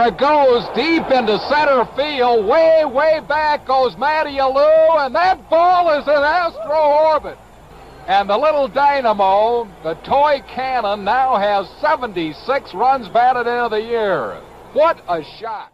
There 0.00 0.08
it 0.08 0.16
goes 0.16 0.66
deep 0.74 1.10
into 1.10 1.38
center 1.50 1.84
field. 1.94 2.46
Way, 2.46 2.86
way 2.86 3.20
back 3.28 3.66
goes 3.66 3.98
Matty 3.98 4.38
Alou, 4.38 5.04
and 5.04 5.14
that 5.14 5.50
ball 5.50 5.90
is 5.90 6.08
in 6.08 6.14
astro 6.14 6.74
orbit. 6.74 7.36
And 8.06 8.30
the 8.30 8.38
little 8.38 8.66
dynamo, 8.66 9.68
the 9.82 9.96
toy 9.96 10.42
cannon, 10.48 11.04
now 11.04 11.36
has 11.36 11.68
76 11.82 12.72
runs 12.72 13.10
batted 13.10 13.46
into 13.46 13.68
the 13.68 13.82
year. 13.82 14.40
What 14.72 15.04
a 15.06 15.22
shot! 15.38 15.70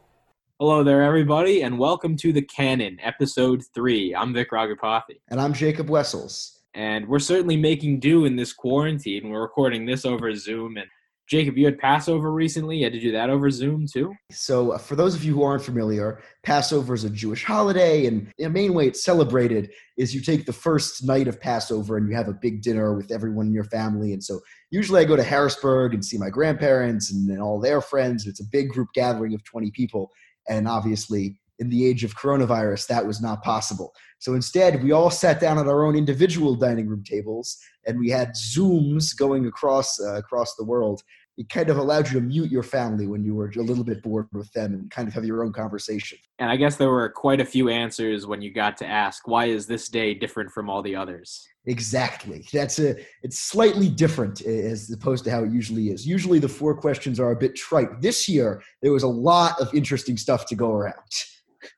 Hello 0.58 0.82
there, 0.82 1.04
everybody, 1.04 1.62
and 1.62 1.78
welcome 1.78 2.16
to 2.16 2.32
The 2.32 2.42
Cannon, 2.42 2.98
Episode 3.04 3.62
3. 3.76 4.12
I'm 4.16 4.34
Vic 4.34 4.50
Ragapathy. 4.50 5.20
And 5.28 5.40
I'm 5.40 5.52
Jacob 5.52 5.88
Wessels. 5.88 6.62
And 6.74 7.06
we're 7.06 7.20
certainly 7.20 7.56
making 7.56 8.00
do 8.00 8.24
in 8.24 8.34
this 8.34 8.52
quarantine. 8.52 9.30
We're 9.30 9.42
recording 9.42 9.86
this 9.86 10.04
over 10.04 10.34
Zoom. 10.34 10.78
And 10.78 10.88
Jacob, 11.28 11.58
you 11.58 11.64
had 11.64 11.78
Passover 11.78 12.30
recently. 12.30 12.78
You 12.78 12.84
had 12.84 12.92
to 12.92 13.00
do 13.00 13.10
that 13.12 13.30
over 13.30 13.50
Zoom 13.50 13.86
too? 13.92 14.14
So, 14.30 14.72
uh, 14.72 14.78
for 14.78 14.94
those 14.94 15.14
of 15.14 15.24
you 15.24 15.34
who 15.34 15.42
aren't 15.42 15.64
familiar, 15.64 16.22
Passover 16.44 16.94
is 16.94 17.02
a 17.02 17.10
Jewish 17.10 17.44
holiday. 17.44 18.06
And 18.06 18.32
the 18.38 18.48
main 18.48 18.74
way 18.74 18.86
it's 18.86 19.02
celebrated 19.02 19.72
is 19.96 20.14
you 20.14 20.20
take 20.20 20.46
the 20.46 20.52
first 20.52 21.04
night 21.04 21.26
of 21.26 21.40
Passover 21.40 21.96
and 21.96 22.08
you 22.08 22.14
have 22.14 22.28
a 22.28 22.32
big 22.32 22.62
dinner 22.62 22.94
with 22.94 23.10
everyone 23.10 23.46
in 23.46 23.52
your 23.52 23.64
family. 23.64 24.12
And 24.12 24.22
so, 24.22 24.40
usually 24.70 25.00
I 25.00 25.04
go 25.04 25.16
to 25.16 25.24
Harrisburg 25.24 25.94
and 25.94 26.04
see 26.04 26.16
my 26.16 26.30
grandparents 26.30 27.12
and, 27.12 27.28
and 27.28 27.42
all 27.42 27.60
their 27.60 27.80
friends. 27.80 28.26
It's 28.26 28.40
a 28.40 28.48
big 28.52 28.68
group 28.68 28.88
gathering 28.94 29.34
of 29.34 29.42
20 29.44 29.72
people. 29.72 30.12
And 30.48 30.68
obviously, 30.68 31.40
in 31.58 31.68
the 31.70 31.86
age 31.86 32.04
of 32.04 32.16
coronavirus, 32.16 32.86
that 32.88 33.06
was 33.06 33.20
not 33.20 33.42
possible. 33.42 33.94
So 34.18 34.34
instead, 34.34 34.82
we 34.82 34.92
all 34.92 35.10
sat 35.10 35.40
down 35.40 35.58
at 35.58 35.68
our 35.68 35.84
own 35.84 35.96
individual 35.96 36.54
dining 36.54 36.88
room 36.88 37.04
tables, 37.04 37.58
and 37.86 37.98
we 37.98 38.10
had 38.10 38.34
Zooms 38.34 39.16
going 39.16 39.46
across 39.46 40.00
uh, 40.00 40.14
across 40.14 40.54
the 40.56 40.64
world. 40.64 41.02
It 41.38 41.50
kind 41.50 41.68
of 41.68 41.76
allowed 41.76 42.08
you 42.08 42.14
to 42.18 42.24
mute 42.24 42.50
your 42.50 42.62
family 42.62 43.06
when 43.06 43.22
you 43.22 43.34
were 43.34 43.52
a 43.54 43.62
little 43.62 43.84
bit 43.84 44.02
bored 44.02 44.26
with 44.32 44.50
them 44.52 44.72
and 44.72 44.90
kind 44.90 45.06
of 45.06 45.12
have 45.12 45.26
your 45.26 45.44
own 45.44 45.52
conversation. 45.52 46.16
And 46.38 46.50
I 46.50 46.56
guess 46.56 46.76
there 46.76 46.88
were 46.88 47.10
quite 47.10 47.42
a 47.42 47.44
few 47.44 47.68
answers 47.68 48.26
when 48.26 48.40
you 48.40 48.50
got 48.50 48.78
to 48.78 48.86
ask, 48.86 49.28
"Why 49.28 49.46
is 49.46 49.66
this 49.66 49.88
day 49.88 50.14
different 50.14 50.50
from 50.50 50.70
all 50.70 50.82
the 50.82 50.96
others?" 50.96 51.46
Exactly. 51.66 52.46
That's 52.52 52.78
a. 52.78 52.96
It's 53.22 53.38
slightly 53.38 53.90
different 53.90 54.40
as 54.42 54.90
opposed 54.90 55.24
to 55.24 55.30
how 55.30 55.44
it 55.44 55.50
usually 55.50 55.90
is. 55.90 56.06
Usually, 56.06 56.38
the 56.38 56.48
four 56.48 56.74
questions 56.74 57.20
are 57.20 57.32
a 57.32 57.36
bit 57.36 57.54
trite. 57.54 58.00
This 58.00 58.28
year, 58.28 58.62
there 58.82 58.92
was 58.92 59.02
a 59.02 59.08
lot 59.08 59.60
of 59.60 59.74
interesting 59.74 60.16
stuff 60.16 60.46
to 60.46 60.54
go 60.54 60.72
around. 60.72 60.94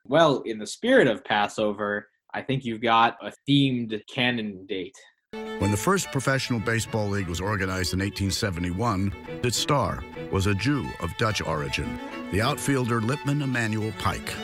Well, 0.05 0.43
in 0.43 0.59
the 0.59 0.67
spirit 0.67 1.07
of 1.07 1.25
Passover, 1.25 2.09
I 2.35 2.43
think 2.43 2.65
you've 2.65 2.83
got 2.83 3.17
a 3.23 3.33
themed 3.49 4.01
canon 4.13 4.67
date. 4.67 4.97
When 5.33 5.71
the 5.71 5.77
first 5.77 6.13
professional 6.13 6.61
baseball 6.61 7.09
league 7.09 7.29
was 7.29 7.41
organized 7.41 7.93
in 7.93 8.01
1871, 8.01 9.13
its 9.43 9.57
star 9.57 10.05
was 10.31 10.47
a 10.47 10.55
Jew 10.55 10.87
of 11.01 11.17
Dutch 11.17 11.43
origin, 11.43 11.99
the 12.31 12.41
outfielder 12.41 13.01
Lipman 13.01 13.43
Emanuel 13.43 13.93
Pike. 13.99 14.35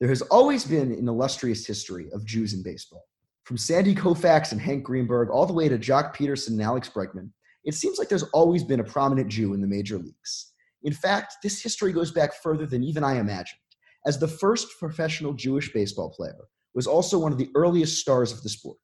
There 0.00 0.08
has 0.08 0.22
always 0.22 0.64
been 0.64 0.92
an 0.92 1.08
illustrious 1.08 1.66
history 1.66 2.10
of 2.12 2.24
Jews 2.24 2.52
in 2.52 2.62
baseball. 2.62 3.04
From 3.44 3.56
Sandy 3.56 3.94
Koufax 3.94 4.52
and 4.52 4.60
Hank 4.60 4.84
Greenberg 4.84 5.30
all 5.30 5.46
the 5.46 5.52
way 5.52 5.68
to 5.68 5.78
Joc 5.78 6.14
Pederson 6.14 6.50
and 6.50 6.62
Alex 6.62 6.88
Bregman, 6.88 7.30
it 7.64 7.74
seems 7.74 7.98
like 7.98 8.08
there's 8.08 8.24
always 8.34 8.62
been 8.62 8.80
a 8.80 8.84
prominent 8.84 9.28
Jew 9.28 9.54
in 9.54 9.60
the 9.60 9.66
major 9.66 9.98
leagues. 9.98 10.52
In 10.82 10.92
fact, 10.92 11.36
this 11.42 11.62
history 11.62 11.92
goes 11.92 12.12
back 12.12 12.34
further 12.42 12.66
than 12.66 12.84
even 12.84 13.02
I 13.02 13.18
imagined 13.18 13.60
as 14.08 14.18
the 14.18 14.26
first 14.26 14.78
professional 14.78 15.34
Jewish 15.34 15.70
baseball 15.70 16.08
player, 16.08 16.48
was 16.74 16.86
also 16.86 17.18
one 17.18 17.30
of 17.30 17.36
the 17.36 17.50
earliest 17.54 17.98
stars 17.98 18.32
of 18.32 18.42
the 18.42 18.48
sport. 18.48 18.78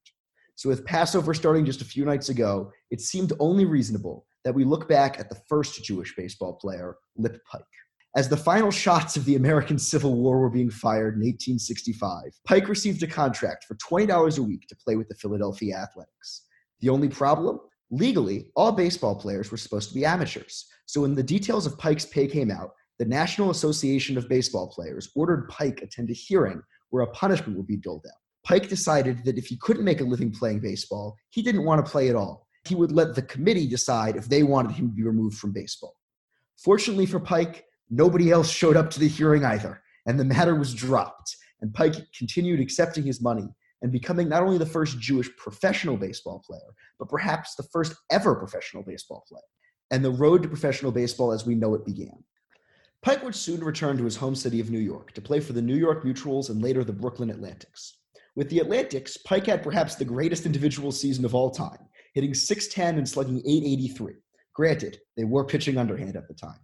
So, 0.55 0.69
with 0.69 0.85
Passover 0.85 1.33
starting 1.33 1.65
just 1.65 1.81
a 1.81 1.87
few 1.87 2.05
nights 2.05 2.29
ago, 2.29 2.71
it 2.91 3.01
seemed 3.01 3.33
only 3.41 3.65
reasonable 3.65 4.27
that 4.45 4.55
we 4.55 4.65
look 4.65 4.87
back 4.87 5.19
at 5.19 5.31
the 5.31 5.41
first 5.49 5.83
Jewish 5.83 6.15
baseball 6.15 6.53
player, 6.61 6.97
Lip 7.17 7.41
Pike. 7.51 7.63
As 8.15 8.29
the 8.29 8.37
final 8.37 8.71
shots 8.71 9.17
of 9.17 9.25
the 9.25 9.37
American 9.37 9.79
Civil 9.79 10.15
War 10.15 10.39
were 10.39 10.51
being 10.51 10.71
fired 10.71 11.15
in 11.15 11.21
1865, 11.21 12.25
Pike 12.47 12.69
received 12.69 13.03
a 13.03 13.07
contract 13.07 13.65
for 13.65 13.77
$20 13.77 14.39
a 14.39 14.43
week 14.43 14.69
to 14.69 14.77
play 14.77 14.95
with 14.95 15.09
the 15.09 15.17
Philadelphia 15.17 15.75
Athletics. 15.75 16.43
The 16.81 16.91
only 16.91 17.09
problem? 17.09 17.59
Legally, 17.91 18.51
all 18.57 18.73
baseball 18.73 19.17
players 19.17 19.51
were 19.51 19.57
supposed 19.57 19.89
to 19.89 19.95
be 19.95 20.05
amateurs. 20.05 20.67
So 20.85 21.01
when 21.01 21.15
the 21.15 21.23
details 21.23 21.67
of 21.67 21.79
Pike's 21.79 22.05
pay 22.05 22.27
came 22.27 22.51
out, 22.51 22.73
the 22.99 23.05
National 23.05 23.51
Association 23.51 24.17
of 24.17 24.29
Baseball 24.29 24.69
Players 24.69 25.11
ordered 25.15 25.49
Pike 25.49 25.83
attend 25.83 26.11
a 26.11 26.15
hearing 26.15 26.63
where 26.91 27.03
a 27.03 27.11
punishment 27.11 27.57
would 27.57 27.67
be 27.67 27.77
doled 27.77 28.07
out. 28.07 28.19
Pike 28.45 28.69
decided 28.69 29.25
that 29.25 29.39
if 29.39 29.47
he 29.47 29.57
couldn't 29.57 29.85
make 29.85 30.01
a 30.01 30.05
living 30.05 30.31
playing 30.31 30.61
baseball, 30.61 31.17
he 31.31 31.43
didn't 31.43 31.65
want 31.65 31.85
to 31.85 31.91
play 31.91 32.09
at 32.09 32.15
all. 32.15 32.47
He 32.69 32.75
would 32.75 32.93
let 32.93 33.15
the 33.15 33.23
committee 33.23 33.67
decide 33.67 34.17
if 34.17 34.29
they 34.29 34.43
wanted 34.43 34.73
him 34.73 34.89
to 34.89 34.95
be 34.95 35.03
removed 35.03 35.39
from 35.39 35.53
baseball. 35.53 35.97
Fortunately 36.57 37.07
for 37.07 37.19
Pike, 37.19 37.65
nobody 37.91 38.31
else 38.31 38.51
showed 38.51 38.77
up 38.77 38.91
to 38.91 39.01
the 39.01 39.09
hearing 39.09 39.45
either, 39.45 39.83
and 40.07 40.21
the 40.21 40.25
matter 40.25 40.55
was 40.55 40.73
dropped. 40.73 41.37
And 41.61 41.75
Pike 41.75 41.97
continued 42.17 42.61
accepting 42.61 43.05
his 43.05 43.23
money 43.23 43.49
and 43.83 43.91
becoming 43.91 44.29
not 44.29 44.43
only 44.43 44.59
the 44.59 44.67
first 44.67 45.01
Jewish 45.01 45.35
professional 45.37 45.97
baseball 45.97 46.43
player, 46.47 46.75
but 46.99 47.09
perhaps 47.09 47.55
the 47.55 47.63
first 47.65 47.95
ever 48.11 48.35
professional 48.35 48.83
baseball 48.83 49.25
player. 49.29 49.43
And 49.91 50.05
the 50.05 50.11
road 50.11 50.43
to 50.43 50.49
professional 50.49 50.93
baseball 50.93 51.33
as 51.33 51.45
we 51.45 51.55
know 51.55 51.75
it 51.75 51.85
began. 51.85 52.25
Pike 53.05 53.23
would 53.23 53.35
soon 53.35 53.63
return 53.63 53.99
to 53.99 54.05
his 54.07 54.17
home 54.17 54.35
city 54.35 54.61
of 54.61 54.71
New 54.71 54.79
York 54.79 55.13
to 55.13 55.21
play 55.21 55.39
for 55.39 55.53
the 55.53 55.61
New 55.61 55.77
York 55.77 56.05
Mutuals 56.05 56.49
and 56.49 56.63
later 56.63 56.83
the 56.83 56.93
Brooklyn 56.95 57.29
Atlantics. 57.29 57.99
With 58.35 58.49
the 58.49 58.61
Atlantics, 58.61 59.19
Pike 59.19 59.45
had 59.45 59.63
perhaps 59.63 59.95
the 59.95 60.07
greatest 60.07 60.47
individual 60.47 60.91
season 60.91 61.27
of 61.27 61.35
all 61.35 61.51
time, 61.51 61.77
hitting 62.15 62.33
610 62.33 62.97
and 62.97 63.07
slugging 63.07 63.41
883. 63.41 64.15
Granted, 64.55 65.01
they 65.19 65.25
were 65.25 65.45
pitching 65.45 65.77
underhand 65.77 66.17
at 66.17 66.29
the 66.29 66.35
time. 66.35 66.59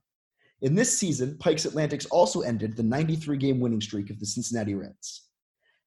In 0.62 0.74
this 0.74 0.98
season, 0.98 1.36
Pike's 1.38 1.66
Atlantics 1.66 2.06
also 2.06 2.40
ended 2.40 2.74
the 2.74 2.82
93 2.84 3.36
game 3.36 3.60
winning 3.60 3.82
streak 3.82 4.08
of 4.08 4.18
the 4.18 4.24
Cincinnati 4.24 4.74
Reds. 4.74 5.28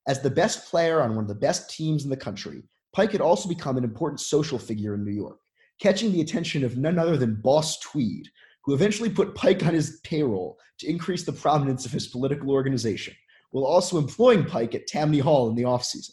As 0.07 0.21
the 0.21 0.29
best 0.29 0.69
player 0.69 1.01
on 1.01 1.15
one 1.15 1.23
of 1.23 1.29
the 1.29 1.33
best 1.33 1.71
teams 1.71 2.03
in 2.03 2.11
the 2.11 2.15
country, 2.15 2.61
Pike 2.93 3.13
had 3.13 3.21
also 3.21 3.49
become 3.49 3.77
an 3.77 3.83
important 3.83 4.19
social 4.19 4.59
figure 4.59 4.93
in 4.93 5.03
New 5.03 5.13
York, 5.13 5.39
catching 5.81 6.11
the 6.11 6.21
attention 6.21 6.63
of 6.63 6.77
none 6.77 6.99
other 6.99 7.17
than 7.17 7.41
Boss 7.41 7.79
Tweed, 7.79 8.29
who 8.63 8.73
eventually 8.73 9.09
put 9.09 9.35
Pike 9.35 9.65
on 9.65 9.73
his 9.73 9.99
payroll 10.03 10.57
to 10.79 10.89
increase 10.89 11.23
the 11.23 11.33
prominence 11.33 11.85
of 11.85 11.91
his 11.91 12.07
political 12.07 12.51
organization, 12.51 13.13
while 13.51 13.65
also 13.65 13.97
employing 13.97 14.45
Pike 14.45 14.73
at 14.75 14.87
Tammany 14.87 15.19
Hall 15.19 15.49
in 15.49 15.55
the 15.55 15.63
offseason. 15.63 16.11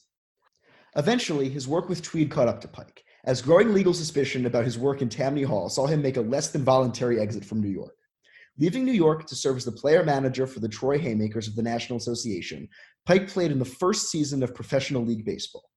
Eventually, 0.96 1.48
his 1.48 1.68
work 1.68 1.88
with 1.88 2.02
Tweed 2.02 2.30
caught 2.30 2.48
up 2.48 2.60
to 2.60 2.68
Pike, 2.68 3.04
as 3.24 3.42
growing 3.42 3.72
legal 3.72 3.94
suspicion 3.94 4.46
about 4.46 4.64
his 4.64 4.78
work 4.78 5.02
in 5.02 5.08
Tammany 5.08 5.44
Hall 5.44 5.68
saw 5.68 5.86
him 5.86 6.02
make 6.02 6.16
a 6.16 6.22
less 6.22 6.50
than 6.50 6.64
voluntary 6.64 7.20
exit 7.20 7.44
from 7.44 7.60
New 7.60 7.68
York. 7.68 7.94
Leaving 8.58 8.84
New 8.84 8.92
York 8.92 9.26
to 9.26 9.36
serve 9.36 9.56
as 9.56 9.64
the 9.64 9.72
player 9.72 10.04
manager 10.04 10.46
for 10.46 10.60
the 10.60 10.68
Troy 10.68 10.98
Haymakers 10.98 11.46
of 11.46 11.54
the 11.54 11.62
National 11.62 11.98
Association, 11.98 12.68
Pike 13.06 13.28
played 13.28 13.52
in 13.52 13.58
the 13.58 13.64
first 13.64 14.10
season 14.10 14.42
of 14.42 14.54
professional 14.54 15.04
league 15.04 15.24
baseball. 15.24 15.69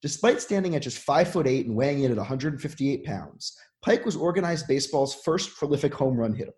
Despite 0.00 0.40
standing 0.40 0.76
at 0.76 0.82
just 0.82 0.98
5 0.98 1.32
foot 1.32 1.46
8 1.46 1.66
and 1.66 1.74
weighing 1.74 2.02
in 2.02 2.12
at 2.12 2.16
158 2.16 3.04
pounds, 3.04 3.56
Pike 3.82 4.04
was 4.04 4.16
organized 4.16 4.68
baseball's 4.68 5.14
first 5.24 5.56
prolific 5.56 5.92
home 5.92 6.16
run 6.16 6.34
hitter, 6.34 6.52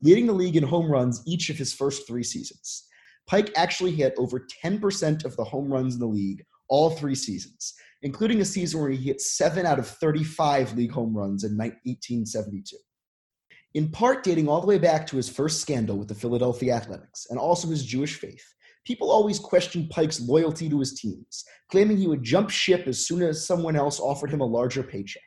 leading 0.00 0.26
the 0.26 0.32
league 0.32 0.56
in 0.56 0.62
home 0.62 0.90
runs 0.90 1.22
each 1.26 1.50
of 1.50 1.56
his 1.56 1.72
first 1.72 2.06
three 2.06 2.22
seasons. 2.22 2.86
Pike 3.26 3.50
actually 3.56 3.92
hit 3.92 4.14
over 4.16 4.46
10% 4.64 5.24
of 5.24 5.34
the 5.36 5.44
home 5.44 5.72
runs 5.72 5.94
in 5.94 6.00
the 6.00 6.06
league 6.06 6.44
all 6.68 6.90
three 6.90 7.14
seasons, 7.14 7.74
including 8.02 8.40
a 8.40 8.44
season 8.44 8.80
where 8.80 8.90
he 8.90 8.96
hit 8.96 9.20
7 9.20 9.66
out 9.66 9.78
of 9.78 9.86
35 9.86 10.76
league 10.76 10.90
home 10.90 11.16
runs 11.16 11.44
in 11.44 11.56
1872. 11.56 12.76
In 13.74 13.90
part 13.90 14.22
dating 14.22 14.48
all 14.48 14.60
the 14.60 14.66
way 14.66 14.78
back 14.78 15.06
to 15.08 15.16
his 15.16 15.28
first 15.28 15.60
scandal 15.60 15.96
with 15.96 16.08
the 16.08 16.14
Philadelphia 16.14 16.74
Athletics 16.74 17.26
and 17.28 17.38
also 17.38 17.68
his 17.68 17.84
Jewish 17.84 18.16
faith, 18.16 18.53
people 18.84 19.10
always 19.10 19.38
questioned 19.38 19.90
Pike's 19.90 20.20
loyalty 20.20 20.68
to 20.68 20.80
his 20.80 20.98
teams, 21.00 21.44
claiming 21.70 21.96
he 21.96 22.06
would 22.06 22.22
jump 22.22 22.50
ship 22.50 22.86
as 22.86 23.06
soon 23.06 23.22
as 23.22 23.46
someone 23.46 23.76
else 23.76 24.00
offered 24.00 24.30
him 24.30 24.40
a 24.40 24.46
larger 24.46 24.82
paycheck. 24.82 25.22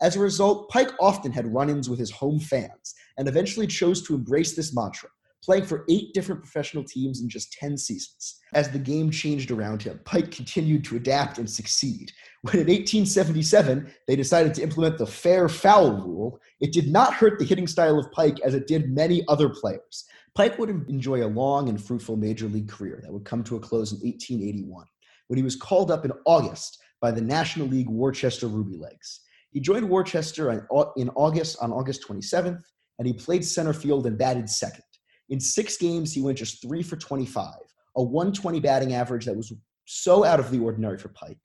As 0.00 0.16
a 0.16 0.20
result, 0.20 0.68
Pike 0.70 0.90
often 1.00 1.32
had 1.32 1.52
run 1.52 1.70
ins 1.70 1.88
with 1.88 1.98
his 1.98 2.10
home 2.10 2.40
fans 2.40 2.94
and 3.16 3.28
eventually 3.28 3.66
chose 3.66 4.02
to 4.02 4.14
embrace 4.14 4.56
this 4.56 4.74
mantra, 4.74 5.08
playing 5.42 5.64
for 5.64 5.84
eight 5.88 6.12
different 6.14 6.42
professional 6.42 6.82
teams 6.82 7.20
in 7.20 7.28
just 7.28 7.52
10 7.52 7.76
seasons. 7.76 8.40
As 8.54 8.70
the 8.70 8.78
game 8.78 9.10
changed 9.10 9.50
around 9.50 9.82
him, 9.82 10.00
Pike 10.04 10.30
continued 10.30 10.84
to 10.84 10.96
adapt 10.96 11.38
and 11.38 11.48
succeed. 11.48 12.10
When 12.42 12.54
in 12.54 12.66
1877 12.66 13.90
they 14.08 14.16
decided 14.16 14.52
to 14.54 14.62
implement 14.62 14.98
the 14.98 15.06
fair 15.06 15.48
foul 15.48 15.92
rule, 15.92 16.40
it 16.60 16.72
did 16.72 16.90
not 16.90 17.14
hurt 17.14 17.38
the 17.38 17.44
hitting 17.44 17.66
style 17.66 17.98
of 17.98 18.10
Pike 18.10 18.40
as 18.44 18.54
it 18.54 18.66
did 18.66 18.90
many 18.90 19.24
other 19.28 19.48
players. 19.48 20.06
Pike 20.34 20.58
would 20.58 20.70
enjoy 20.88 21.24
a 21.24 21.28
long 21.28 21.68
and 21.68 21.82
fruitful 21.82 22.16
major 22.16 22.48
league 22.48 22.68
career 22.68 22.98
that 23.02 23.12
would 23.12 23.24
come 23.24 23.44
to 23.44 23.56
a 23.56 23.60
close 23.60 23.92
in 23.92 23.98
1881 23.98 24.84
when 25.28 25.36
he 25.36 25.44
was 25.44 25.54
called 25.54 25.90
up 25.92 26.04
in 26.04 26.12
August 26.26 26.82
by 27.00 27.12
the 27.12 27.20
National 27.20 27.68
League 27.68 27.88
Worcester 27.88 28.48
Ruby 28.48 28.76
Legs. 28.76 29.20
He 29.52 29.60
joined 29.60 29.88
Worcester 29.88 30.50
in 30.96 31.08
August 31.10 31.56
on 31.60 31.72
August 31.72 32.04
27th, 32.08 32.62
and 32.98 33.06
he 33.06 33.12
played 33.12 33.44
center 33.44 33.72
field 33.72 34.06
and 34.06 34.18
batted 34.18 34.50
second. 34.50 34.82
In 35.28 35.38
six 35.38 35.76
games, 35.76 36.12
he 36.12 36.20
went 36.20 36.38
just 36.38 36.60
three 36.60 36.82
for 36.82 36.96
25, 36.96 37.54
a 37.96 38.02
120 38.02 38.58
batting 38.58 38.94
average 38.94 39.26
that 39.26 39.36
was 39.36 39.52
so 39.84 40.24
out 40.24 40.40
of 40.40 40.50
the 40.50 40.58
ordinary 40.58 40.98
for 40.98 41.10
Pike 41.10 41.38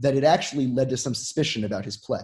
that 0.00 0.16
it 0.16 0.24
actually 0.24 0.66
led 0.66 0.90
to 0.90 0.96
some 0.98 1.14
suspicion 1.14 1.64
about 1.64 1.84
his 1.84 1.96
play. 1.96 2.20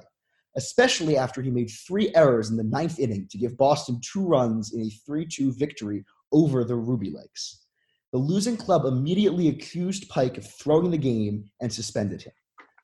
Especially 0.56 1.16
after 1.16 1.42
he 1.42 1.50
made 1.50 1.70
three 1.86 2.12
errors 2.14 2.50
in 2.50 2.56
the 2.56 2.64
ninth 2.64 2.98
inning 2.98 3.28
to 3.30 3.38
give 3.38 3.56
Boston 3.56 4.00
two 4.02 4.26
runs 4.26 4.72
in 4.72 4.82
a 4.82 4.90
3 5.06 5.26
2 5.26 5.52
victory 5.52 6.04
over 6.32 6.64
the 6.64 6.76
Ruby 6.76 7.10
Legs. 7.10 7.66
The 8.12 8.18
losing 8.18 8.56
club 8.56 8.84
immediately 8.84 9.48
accused 9.48 10.08
Pike 10.08 10.36
of 10.36 10.46
throwing 10.58 10.90
the 10.90 10.98
game 10.98 11.44
and 11.60 11.72
suspended 11.72 12.22
him. 12.22 12.32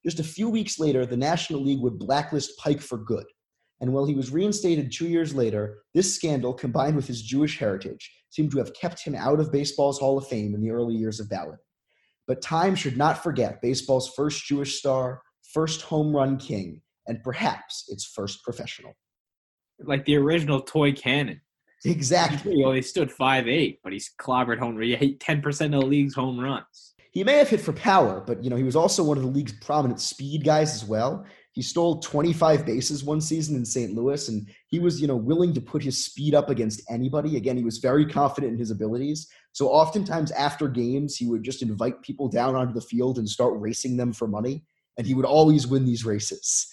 Just 0.04 0.20
a 0.20 0.24
few 0.24 0.48
weeks 0.48 0.78
later, 0.78 1.04
the 1.04 1.16
National 1.16 1.60
League 1.60 1.80
would 1.80 1.98
blacklist 1.98 2.56
Pike 2.58 2.80
for 2.80 2.98
good. 2.98 3.26
And 3.80 3.92
while 3.92 4.06
he 4.06 4.14
was 4.14 4.30
reinstated 4.30 4.92
two 4.92 5.08
years 5.08 5.34
later, 5.34 5.78
this 5.94 6.14
scandal, 6.14 6.54
combined 6.54 6.96
with 6.96 7.06
his 7.06 7.22
Jewish 7.22 7.58
heritage, 7.58 8.10
seemed 8.30 8.52
to 8.52 8.58
have 8.58 8.72
kept 8.74 9.02
him 9.02 9.14
out 9.14 9.40
of 9.40 9.52
baseball's 9.52 9.98
Hall 9.98 10.16
of 10.16 10.28
Fame 10.28 10.54
in 10.54 10.62
the 10.62 10.70
early 10.70 10.94
years 10.94 11.20
of 11.20 11.28
balloting. 11.28 11.58
But 12.26 12.40
time 12.40 12.74
should 12.74 12.96
not 12.96 13.22
forget 13.22 13.60
baseball's 13.60 14.12
first 14.14 14.44
Jewish 14.46 14.78
star, 14.78 15.22
first 15.52 15.82
home 15.82 16.14
run 16.14 16.38
king, 16.38 16.80
and 17.06 17.22
perhaps 17.22 17.84
its 17.88 18.04
first 18.04 18.42
professional. 18.42 18.94
Like 19.78 20.04
the 20.04 20.16
original 20.16 20.60
toy 20.60 20.92
cannon. 20.92 21.40
Exactly. 21.84 22.52
Well, 22.52 22.58
he 22.58 22.64
only 22.64 22.82
stood 22.82 23.12
five 23.12 23.46
eight, 23.46 23.80
but 23.84 23.92
he's 23.92 24.10
clobbered 24.18 24.58
home. 24.58 24.80
He 24.80 24.96
hit 24.96 25.20
ten 25.20 25.42
percent 25.42 25.74
of 25.74 25.82
the 25.82 25.86
league's 25.86 26.14
home 26.14 26.38
runs. 26.38 26.94
He 27.10 27.24
may 27.24 27.38
have 27.38 27.48
hit 27.48 27.60
for 27.60 27.72
power, 27.72 28.22
but 28.26 28.42
you 28.42 28.50
know 28.50 28.56
he 28.56 28.62
was 28.62 28.76
also 28.76 29.04
one 29.04 29.18
of 29.18 29.22
the 29.22 29.30
league's 29.30 29.52
prominent 29.60 30.00
speed 30.00 30.44
guys 30.44 30.74
as 30.74 30.84
well. 30.84 31.26
He 31.56 31.62
stole 31.62 32.00
25 32.00 32.66
bases 32.66 33.02
one 33.02 33.22
season 33.22 33.56
in 33.56 33.64
St. 33.64 33.94
Louis, 33.94 34.28
and 34.28 34.46
he 34.68 34.78
was, 34.78 35.00
you 35.00 35.06
know, 35.06 35.16
willing 35.16 35.54
to 35.54 35.60
put 35.62 35.82
his 35.82 36.04
speed 36.04 36.34
up 36.34 36.50
against 36.50 36.82
anybody. 36.90 37.38
Again, 37.38 37.56
he 37.56 37.64
was 37.64 37.78
very 37.78 38.04
confident 38.04 38.52
in 38.52 38.58
his 38.58 38.70
abilities. 38.70 39.26
So 39.52 39.68
oftentimes 39.68 40.30
after 40.32 40.68
games, 40.68 41.16
he 41.16 41.26
would 41.26 41.42
just 41.42 41.62
invite 41.62 42.02
people 42.02 42.28
down 42.28 42.54
onto 42.54 42.74
the 42.74 42.82
field 42.82 43.16
and 43.16 43.26
start 43.26 43.54
racing 43.56 43.96
them 43.96 44.12
for 44.12 44.28
money, 44.28 44.66
and 44.98 45.06
he 45.06 45.14
would 45.14 45.24
always 45.24 45.66
win 45.66 45.86
these 45.86 46.04
races. 46.04 46.68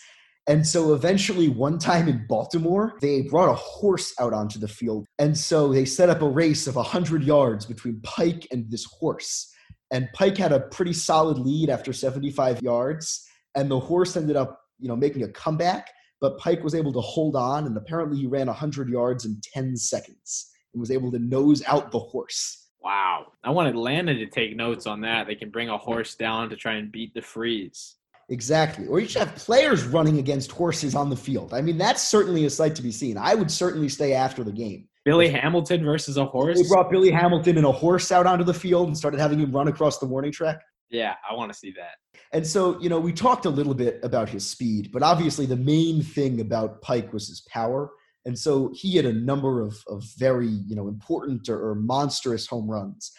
And 0.48 0.66
so 0.68 0.94
eventually, 0.94 1.48
one 1.48 1.80
time 1.80 2.10
in 2.10 2.26
Baltimore, 2.28 2.98
they 3.02 3.22
brought 3.22 3.50
a 3.50 3.56
horse 3.56 4.14
out 4.20 4.34
onto 4.34 4.60
the 4.60 4.68
field. 4.68 5.06
And 5.18 5.38
so 5.38 5.72
they 5.72 5.86
set 5.86 6.10
up 6.10 6.22
a 6.22 6.30
race 6.30 6.68
of 6.68 6.76
100 6.76 7.24
yards 7.24 7.66
between 7.66 8.02
Pike 8.02 8.48
and 8.52 8.70
this 8.70 8.84
horse. 8.86 9.50
And 9.92 10.10
Pike 10.14 10.38
had 10.38 10.52
a 10.52 10.60
pretty 10.60 10.92
solid 10.92 11.38
lead 11.38 11.70
after 11.70 11.94
75 11.94 12.62
yards. 12.62 13.26
And 13.56 13.72
the 13.72 13.80
horse 13.80 14.18
ended 14.18 14.36
up, 14.36 14.60
you 14.80 14.90
know, 14.90 14.98
making 14.98 15.24
a 15.24 15.30
comeback. 15.30 15.92
But 16.20 16.38
Pike 16.40 16.64
was 16.64 16.76
able 16.76 16.92
to 16.94 17.02
hold 17.02 17.38
on. 17.38 17.66
And 17.66 17.78
apparently, 17.78 18.18
he 18.18 18.28
ran 18.28 18.48
100 18.48 18.90
yards 18.90 19.24
in 19.26 19.40
10 19.54 19.78
seconds 19.78 20.52
and 20.74 20.82
was 20.82 20.92
able 20.92 21.12
to 21.12 21.20
nose 21.20 21.64
out 21.68 21.92
the 21.92 22.00
horse. 22.00 22.68
Wow. 22.82 23.28
I 23.46 23.52
want 23.52 23.70
Atlanta 23.70 24.14
to 24.14 24.26
take 24.26 24.58
notes 24.58 24.88
on 24.88 25.00
that. 25.02 25.26
They 25.26 25.36
can 25.36 25.50
bring 25.50 25.70
a 25.70 25.78
horse 25.78 26.16
down 26.16 26.50
to 26.50 26.58
try 26.58 26.74
and 26.74 26.92
beat 26.92 27.14
the 27.14 27.22
freeze. 27.22 27.96
Exactly. 28.30 28.88
Or 28.88 29.00
you 29.00 29.08
should 29.08 29.20
have 29.20 29.36
players 29.36 29.84
running 29.84 30.20
against 30.20 30.52
horses 30.52 30.96
on 30.96 31.10
the 31.10 31.16
field. 31.16 31.54
I 31.54 31.62
mean, 31.62 31.78
that's 31.78 32.02
certainly 32.08 32.46
a 32.46 32.50
sight 32.50 32.76
to 32.76 32.82
be 32.82 32.92
seen. 32.92 33.18
I 33.18 33.36
would 33.36 33.52
certainly 33.52 33.90
stay 33.90 34.14
after 34.14 34.44
the 34.44 34.52
game. 34.52 34.88
Billy 35.06 35.30
Hamilton 35.30 35.84
versus 35.84 36.16
a 36.16 36.26
horse. 36.26 36.62
They 36.62 36.68
brought 36.68 36.90
Billy 36.90 37.12
Hamilton 37.12 37.58
and 37.58 37.66
a 37.66 37.72
horse 37.72 38.12
out 38.12 38.26
onto 38.26 38.46
the 38.46 38.54
field 38.54 38.88
and 38.88 38.98
started 38.98 39.20
having 39.20 39.40
him 39.40 39.52
run 39.52 39.68
across 39.68 40.00
the 40.00 40.06
warning 40.06 40.32
track. 40.32 40.62
Yeah, 40.90 41.16
I 41.30 41.34
want 41.34 41.52
to 41.52 41.58
see 41.58 41.74
that. 41.78 41.96
And 42.32 42.46
so, 42.46 42.80
you 42.80 42.88
know, 42.88 43.00
we 43.00 43.12
talked 43.12 43.46
a 43.46 43.50
little 43.50 43.74
bit 43.74 44.00
about 44.04 44.30
his 44.30 44.48
speed, 44.50 44.92
but 44.94 45.04
obviously 45.04 45.46
the 45.46 45.58
main 45.58 46.02
thing 46.02 46.40
about 46.40 46.82
Pike 46.82 47.12
was 47.12 47.28
his 47.28 47.42
power. 47.42 47.92
And 48.26 48.38
so 48.38 48.72
he 48.74 48.96
had 48.96 49.06
a 49.06 49.14
number 49.14 49.62
of, 49.62 49.76
of 49.88 50.04
very, 50.18 50.48
you 50.48 50.76
know, 50.76 50.88
important 50.88 51.50
or, 51.50 51.72
or 51.72 51.76
monstrous 51.76 52.48
home 52.48 52.70
runs. 52.70 53.12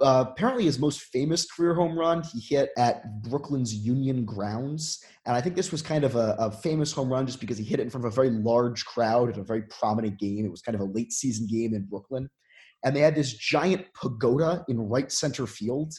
Uh, 0.00 0.26
apparently, 0.28 0.64
his 0.64 0.78
most 0.78 1.02
famous 1.02 1.44
career 1.44 1.74
home 1.74 1.98
run 1.98 2.22
he 2.22 2.40
hit 2.40 2.70
at 2.78 3.22
Brooklyn's 3.22 3.74
Union 3.74 4.24
Grounds. 4.24 5.04
And 5.26 5.36
I 5.36 5.40
think 5.40 5.56
this 5.56 5.72
was 5.72 5.82
kind 5.82 6.04
of 6.04 6.14
a, 6.14 6.36
a, 6.38 6.52
famous 6.52 6.92
home 6.92 7.12
run 7.12 7.26
just 7.26 7.40
because 7.40 7.58
he 7.58 7.64
hit 7.64 7.80
it 7.80 7.82
in 7.82 7.90
front 7.90 8.06
of 8.06 8.12
a 8.12 8.14
very 8.14 8.30
large 8.30 8.84
crowd 8.84 9.28
at 9.28 9.38
a 9.38 9.42
very 9.42 9.62
prominent 9.62 10.18
game. 10.18 10.44
It 10.44 10.50
was 10.50 10.62
kind 10.62 10.76
of 10.76 10.82
a 10.82 10.92
late 10.92 11.12
season 11.12 11.48
game 11.48 11.74
in 11.74 11.84
Brooklyn. 11.84 12.30
And 12.84 12.94
they 12.94 13.00
had 13.00 13.16
this 13.16 13.32
giant 13.32 13.86
pagoda 14.00 14.64
in 14.68 14.78
right 14.78 15.10
center 15.10 15.48
field 15.48 15.92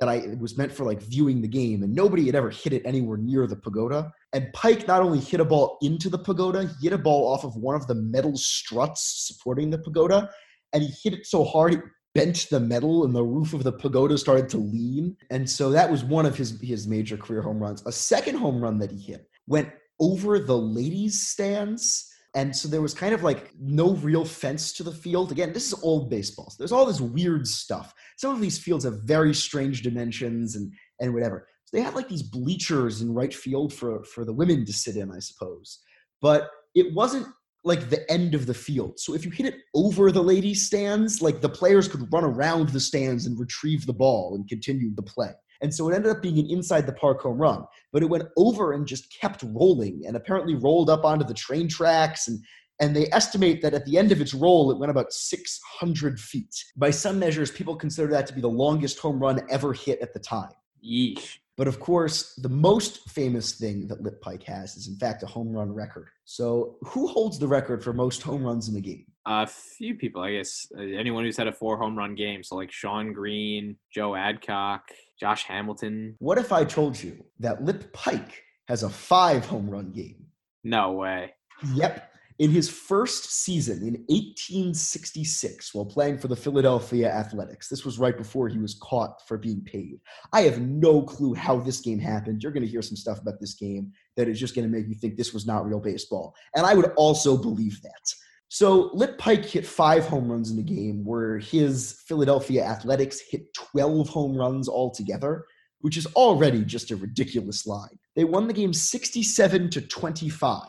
that 0.00 0.10
I 0.10 0.36
was 0.38 0.58
meant 0.58 0.72
for 0.72 0.84
like 0.84 1.00
viewing 1.00 1.40
the 1.40 1.48
game. 1.48 1.82
And 1.82 1.94
nobody 1.94 2.26
had 2.26 2.34
ever 2.34 2.50
hit 2.50 2.74
it 2.74 2.82
anywhere 2.84 3.16
near 3.16 3.46
the 3.46 3.56
pagoda. 3.56 4.12
And 4.34 4.52
Pike 4.52 4.86
not 4.86 5.00
only 5.00 5.18
hit 5.18 5.40
a 5.40 5.44
ball 5.46 5.78
into 5.80 6.10
the 6.10 6.18
pagoda, 6.18 6.64
he 6.64 6.88
hit 6.88 6.92
a 6.92 6.98
ball 6.98 7.32
off 7.32 7.44
of 7.44 7.56
one 7.56 7.74
of 7.74 7.86
the 7.86 7.94
metal 7.94 8.36
struts 8.36 9.26
supporting 9.26 9.70
the 9.70 9.78
pagoda. 9.78 10.28
And 10.74 10.82
he 10.82 10.92
hit 11.02 11.18
it 11.18 11.26
so 11.26 11.42
hard 11.42 11.72
it 11.72 11.82
bent 12.16 12.46
the 12.50 12.60
metal 12.60 13.04
and 13.04 13.14
the 13.14 13.22
roof 13.22 13.52
of 13.52 13.62
the 13.62 13.72
pagoda 13.72 14.16
started 14.18 14.48
to 14.50 14.58
lean. 14.58 15.16
And 15.30 15.48
so 15.48 15.70
that 15.70 15.90
was 15.90 16.04
one 16.04 16.26
of 16.26 16.36
his, 16.36 16.60
his 16.60 16.86
major 16.86 17.16
career 17.16 17.42
home 17.42 17.58
runs. 17.58 17.84
A 17.86 17.92
second 17.92 18.36
home 18.36 18.60
run 18.60 18.78
that 18.78 18.90
he 18.90 18.98
hit 18.98 19.28
went 19.46 19.70
over 20.00 20.38
the 20.38 20.56
ladies' 20.56 21.26
stands. 21.26 22.12
And 22.34 22.54
so 22.54 22.68
there 22.68 22.82
was 22.82 22.92
kind 22.92 23.14
of 23.14 23.22
like 23.22 23.52
no 23.58 23.94
real 23.94 24.24
fence 24.24 24.72
to 24.74 24.82
the 24.82 24.92
field. 24.92 25.32
Again, 25.32 25.52
this 25.52 25.72
is 25.72 25.82
old 25.82 26.10
baseball. 26.10 26.50
So 26.50 26.56
there's 26.58 26.72
all 26.72 26.86
this 26.86 27.00
weird 27.00 27.46
stuff. 27.46 27.94
Some 28.16 28.34
of 28.34 28.40
these 28.40 28.58
fields 28.58 28.84
have 28.84 29.02
very 29.04 29.32
strange 29.34 29.82
dimensions 29.82 30.56
and, 30.56 30.72
and 31.00 31.14
whatever. 31.14 31.48
So 31.64 31.76
they 31.76 31.82
had 31.82 31.94
like 31.94 32.08
these 32.08 32.22
bleachers 32.22 33.00
in 33.00 33.14
right 33.14 33.34
field 33.34 33.72
for, 33.72 34.04
for 34.04 34.24
the 34.24 34.32
women 34.32 34.64
to 34.66 34.72
sit 34.72 34.96
in, 34.96 35.10
I 35.10 35.18
suppose. 35.18 35.80
But 36.20 36.50
it 36.74 36.94
wasn't 36.94 37.26
like 37.66 37.90
the 37.90 38.08
end 38.10 38.34
of 38.34 38.46
the 38.46 38.54
field. 38.54 38.98
So 39.00 39.12
if 39.12 39.24
you 39.24 39.30
hit 39.32 39.46
it 39.46 39.56
over 39.74 40.12
the 40.12 40.22
ladies' 40.22 40.64
stands, 40.64 41.20
like 41.20 41.40
the 41.40 41.48
players 41.48 41.88
could 41.88 42.10
run 42.12 42.22
around 42.22 42.68
the 42.68 42.78
stands 42.78 43.26
and 43.26 43.38
retrieve 43.38 43.86
the 43.86 43.92
ball 43.92 44.36
and 44.36 44.48
continue 44.48 44.94
the 44.94 45.02
play. 45.02 45.32
And 45.62 45.74
so 45.74 45.88
it 45.88 45.94
ended 45.94 46.12
up 46.12 46.22
being 46.22 46.38
an 46.38 46.48
inside 46.48 46.86
the 46.86 46.92
park 46.92 47.22
home 47.22 47.38
run, 47.38 47.64
but 47.92 48.02
it 48.02 48.08
went 48.08 48.28
over 48.36 48.72
and 48.72 48.86
just 48.86 49.12
kept 49.20 49.42
rolling 49.42 50.04
and 50.06 50.16
apparently 50.16 50.54
rolled 50.54 50.88
up 50.88 51.04
onto 51.04 51.26
the 51.26 51.34
train 51.34 51.68
tracks 51.68 52.28
and 52.28 52.38
and 52.78 52.94
they 52.94 53.06
estimate 53.10 53.62
that 53.62 53.72
at 53.72 53.86
the 53.86 53.96
end 53.96 54.12
of 54.12 54.20
its 54.20 54.34
roll, 54.34 54.70
it 54.70 54.78
went 54.78 54.90
about 54.90 55.10
600 55.10 56.20
feet. 56.20 56.54
By 56.76 56.90
some 56.90 57.18
measures, 57.18 57.50
people 57.50 57.74
consider 57.74 58.08
that 58.12 58.26
to 58.26 58.34
be 58.34 58.42
the 58.42 58.48
longest 58.48 58.98
home 58.98 59.18
run 59.18 59.40
ever 59.48 59.72
hit 59.72 59.98
at 60.02 60.12
the 60.12 60.20
time. 60.20 60.50
Yeesh. 60.84 61.38
But 61.56 61.68
of 61.68 61.80
course, 61.80 62.34
the 62.34 62.50
most 62.50 63.08
famous 63.10 63.52
thing 63.52 63.88
that 63.88 64.02
Lip 64.02 64.20
Pike 64.20 64.42
has 64.44 64.76
is, 64.76 64.88
in 64.88 64.96
fact, 64.96 65.22
a 65.22 65.26
home 65.26 65.52
run 65.52 65.72
record. 65.72 66.08
So, 66.24 66.76
who 66.82 67.06
holds 67.06 67.38
the 67.38 67.48
record 67.48 67.82
for 67.82 67.92
most 67.92 68.22
home 68.22 68.44
runs 68.44 68.68
in 68.68 68.76
a 68.76 68.80
game? 68.80 69.06
A 69.26 69.46
few 69.46 69.94
people, 69.94 70.22
I 70.22 70.32
guess. 70.32 70.66
Uh, 70.76 70.82
anyone 70.82 71.24
who's 71.24 71.36
had 71.36 71.48
a 71.48 71.52
four 71.52 71.78
home 71.78 71.96
run 71.96 72.14
game. 72.14 72.42
So, 72.42 72.56
like 72.56 72.70
Shawn 72.70 73.12
Green, 73.12 73.76
Joe 73.90 74.14
Adcock, 74.14 74.82
Josh 75.18 75.44
Hamilton. 75.44 76.16
What 76.18 76.36
if 76.38 76.52
I 76.52 76.64
told 76.64 77.02
you 77.02 77.24
that 77.40 77.64
Lip 77.64 77.92
Pike 77.92 78.42
has 78.68 78.82
a 78.82 78.90
five 78.90 79.46
home 79.46 79.70
run 79.70 79.92
game? 79.92 80.26
No 80.62 80.92
way. 80.92 81.32
Yep. 81.74 82.12
In 82.38 82.50
his 82.50 82.68
first 82.68 83.32
season 83.44 83.78
in 83.78 83.94
1866, 84.08 85.74
while 85.74 85.86
playing 85.86 86.18
for 86.18 86.28
the 86.28 86.36
Philadelphia 86.36 87.10
Athletics, 87.10 87.66
this 87.68 87.82
was 87.82 87.98
right 87.98 88.16
before 88.16 88.46
he 88.46 88.58
was 88.58 88.78
caught 88.82 89.26
for 89.26 89.38
being 89.38 89.62
paid. 89.62 90.00
I 90.34 90.42
have 90.42 90.60
no 90.60 91.00
clue 91.00 91.32
how 91.32 91.58
this 91.58 91.80
game 91.80 91.98
happened. 91.98 92.42
You're 92.42 92.52
going 92.52 92.62
to 92.62 92.68
hear 92.68 92.82
some 92.82 92.96
stuff 92.96 93.22
about 93.22 93.40
this 93.40 93.54
game 93.54 93.90
that 94.16 94.28
is 94.28 94.38
just 94.38 94.54
going 94.54 94.70
to 94.70 94.76
make 94.76 94.86
you 94.86 94.94
think 94.94 95.16
this 95.16 95.32
was 95.32 95.46
not 95.46 95.64
real 95.64 95.80
baseball. 95.80 96.34
And 96.54 96.66
I 96.66 96.74
would 96.74 96.92
also 96.96 97.38
believe 97.38 97.80
that. 97.80 98.12
So 98.48 98.90
Lip 98.92 99.16
Pike 99.16 99.46
hit 99.46 99.66
five 99.66 100.06
home 100.06 100.30
runs 100.30 100.50
in 100.50 100.58
the 100.58 100.62
game, 100.62 101.06
where 101.06 101.38
his 101.38 102.02
Philadelphia 102.06 102.62
Athletics 102.64 103.18
hit 103.30 103.52
12 103.54 104.10
home 104.10 104.36
runs 104.36 104.68
altogether, 104.68 105.46
which 105.80 105.96
is 105.96 106.06
already 106.14 106.66
just 106.66 106.90
a 106.90 106.96
ridiculous 106.96 107.66
line. 107.66 107.98
They 108.14 108.24
won 108.24 108.46
the 108.46 108.52
game 108.52 108.74
67 108.74 109.70
to 109.70 109.80
25 109.80 110.60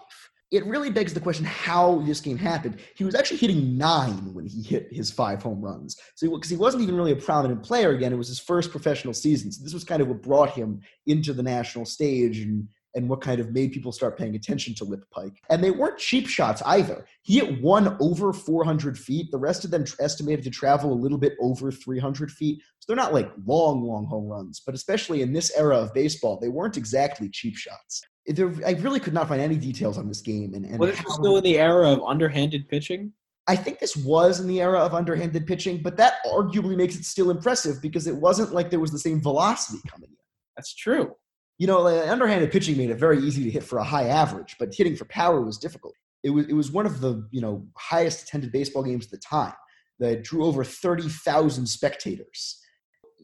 it 0.52 0.66
really 0.66 0.90
begs 0.90 1.14
the 1.14 1.20
question 1.20 1.46
how 1.46 2.00
this 2.00 2.22
game 2.22 2.38
happened. 2.38 2.80
He 2.96 3.04
was 3.04 3.16
actually 3.16 3.38
hitting 3.38 3.78
nine 3.78 4.34
when 4.34 4.46
he 4.46 4.62
hit 4.62 4.88
his 4.92 5.12
five 5.12 5.44
home 5.44 5.62
runs. 5.62 5.98
So 6.16 6.30
because 6.30 6.50
he, 6.50 6.56
wasn't 6.56 6.84
even 6.84 6.96
really 6.96 7.12
a 7.12 7.18
prominent 7.18 7.64
player 7.64 7.92
again, 7.92 8.14
it 8.14 8.18
was 8.18 8.30
his 8.30 8.40
first 8.40 8.72
professional 8.72 9.14
season. 9.14 9.52
So 9.52 9.64
this 9.64 9.74
was 9.74 9.84
kind 9.84 10.02
of 10.02 10.08
what 10.08 10.22
brought 10.22 10.52
him 10.52 10.82
into 11.06 11.34
the 11.34 11.44
national 11.44 11.86
stage 11.86 12.40
and 12.40 12.68
and 12.96 13.08
what 13.08 13.22
kind 13.22 13.40
of 13.40 13.52
made 13.52 13.72
people 13.72 13.92
start 13.92 14.18
paying 14.18 14.36
attention 14.36 14.74
to 14.74 14.84
Lip 14.84 15.04
Pike. 15.12 15.40
And 15.52 15.64
they 15.64 15.70
weren't 15.70 16.00
cheap 16.00 16.28
shots 16.28 16.64
either. 16.66 17.06
He 17.22 17.36
hit 17.36 17.62
one 17.62 17.96
over 18.00 18.34
400 18.34 18.98
feet. 18.98 19.30
The 19.30 19.38
rest 19.38 19.64
of 19.64 19.70
them 19.70 19.86
estimated 20.00 20.44
to 20.46 20.50
travel 20.50 20.92
a 20.92 20.96
little 20.96 21.20
bit 21.20 21.34
over 21.40 21.72
300 21.72 22.32
feet. 22.32 22.60
So 22.80 22.86
they're 22.88 22.96
not 22.96 23.14
like 23.14 23.32
long, 23.46 23.84
long 23.84 24.08
home 24.08 24.26
runs, 24.26 24.64
but 24.66 24.74
especially 24.74 25.22
in 25.22 25.32
this 25.32 25.56
era 25.56 25.78
of 25.78 25.94
baseball, 25.94 26.40
they 26.40 26.50
weren't 26.50 26.76
exactly 26.76 27.30
cheap 27.30 27.56
shots 27.56 28.02
there, 28.28 28.54
I 28.66 28.72
really 28.72 29.00
could 29.00 29.14
not 29.14 29.28
find 29.28 29.42
any 29.42 29.56
details 29.56 29.98
on 29.98 30.08
this 30.08 30.22
game. 30.22 30.54
And, 30.54 30.66
and 30.66 30.80
was 30.80 30.92
it 30.92 31.10
still 31.10 31.38
in 31.38 31.44
the 31.44 31.58
era 31.58 31.92
of 31.92 32.02
underhanded 32.04 32.68
pitching? 32.68 33.14
I 33.48 33.56
think 33.56 33.80
this 33.80 33.96
was 33.96 34.42
in 34.42 34.48
the 34.48 34.62
era 34.62 34.80
of 34.80 34.94
underhanded 34.94 35.48
pitching, 35.48 35.82
but 35.82 35.96
that 35.98 36.16
arguably 36.26 36.76
makes 36.76 36.96
it 36.96 37.06
still 37.06 37.32
impressive 37.32 37.82
because 37.82 38.06
it 38.06 38.16
wasn't 38.16 38.54
like 38.54 38.70
there 38.70 38.82
was 38.82 38.92
the 38.92 39.00
same 39.00 39.22
velocity 39.22 39.80
coming 39.88 40.10
in. 40.10 40.18
That's 40.58 40.76
true. 40.76 41.16
You 41.58 41.68
know, 41.68 41.82
like 41.82 42.08
underhanded 42.10 42.52
pitching 42.52 42.78
made 42.78 42.90
it 42.90 42.96
very 42.96 43.20
easy 43.20 43.46
to 43.46 43.50
hit 43.50 43.64
for 43.64 43.80
a 43.80 43.84
high 43.84 44.08
average, 44.08 44.58
but 44.60 44.76
hitting 44.76 44.98
for 44.98 45.06
power 45.06 45.42
was 45.42 45.58
difficult. 45.58 45.94
It 46.24 46.32
was 46.32 46.46
it 46.48 46.54
was 46.54 46.72
one 46.72 46.86
of 46.86 47.00
the 47.00 47.28
you 47.32 47.40
know 47.40 47.66
highest 47.78 48.24
attended 48.24 48.52
baseball 48.52 48.84
games 48.84 49.06
at 49.06 49.12
the 49.12 49.18
time 49.18 49.54
that 50.00 50.24
drew 50.24 50.44
over 50.44 50.64
thirty 50.64 51.08
thousand 51.08 51.68
spectators. 51.68 52.60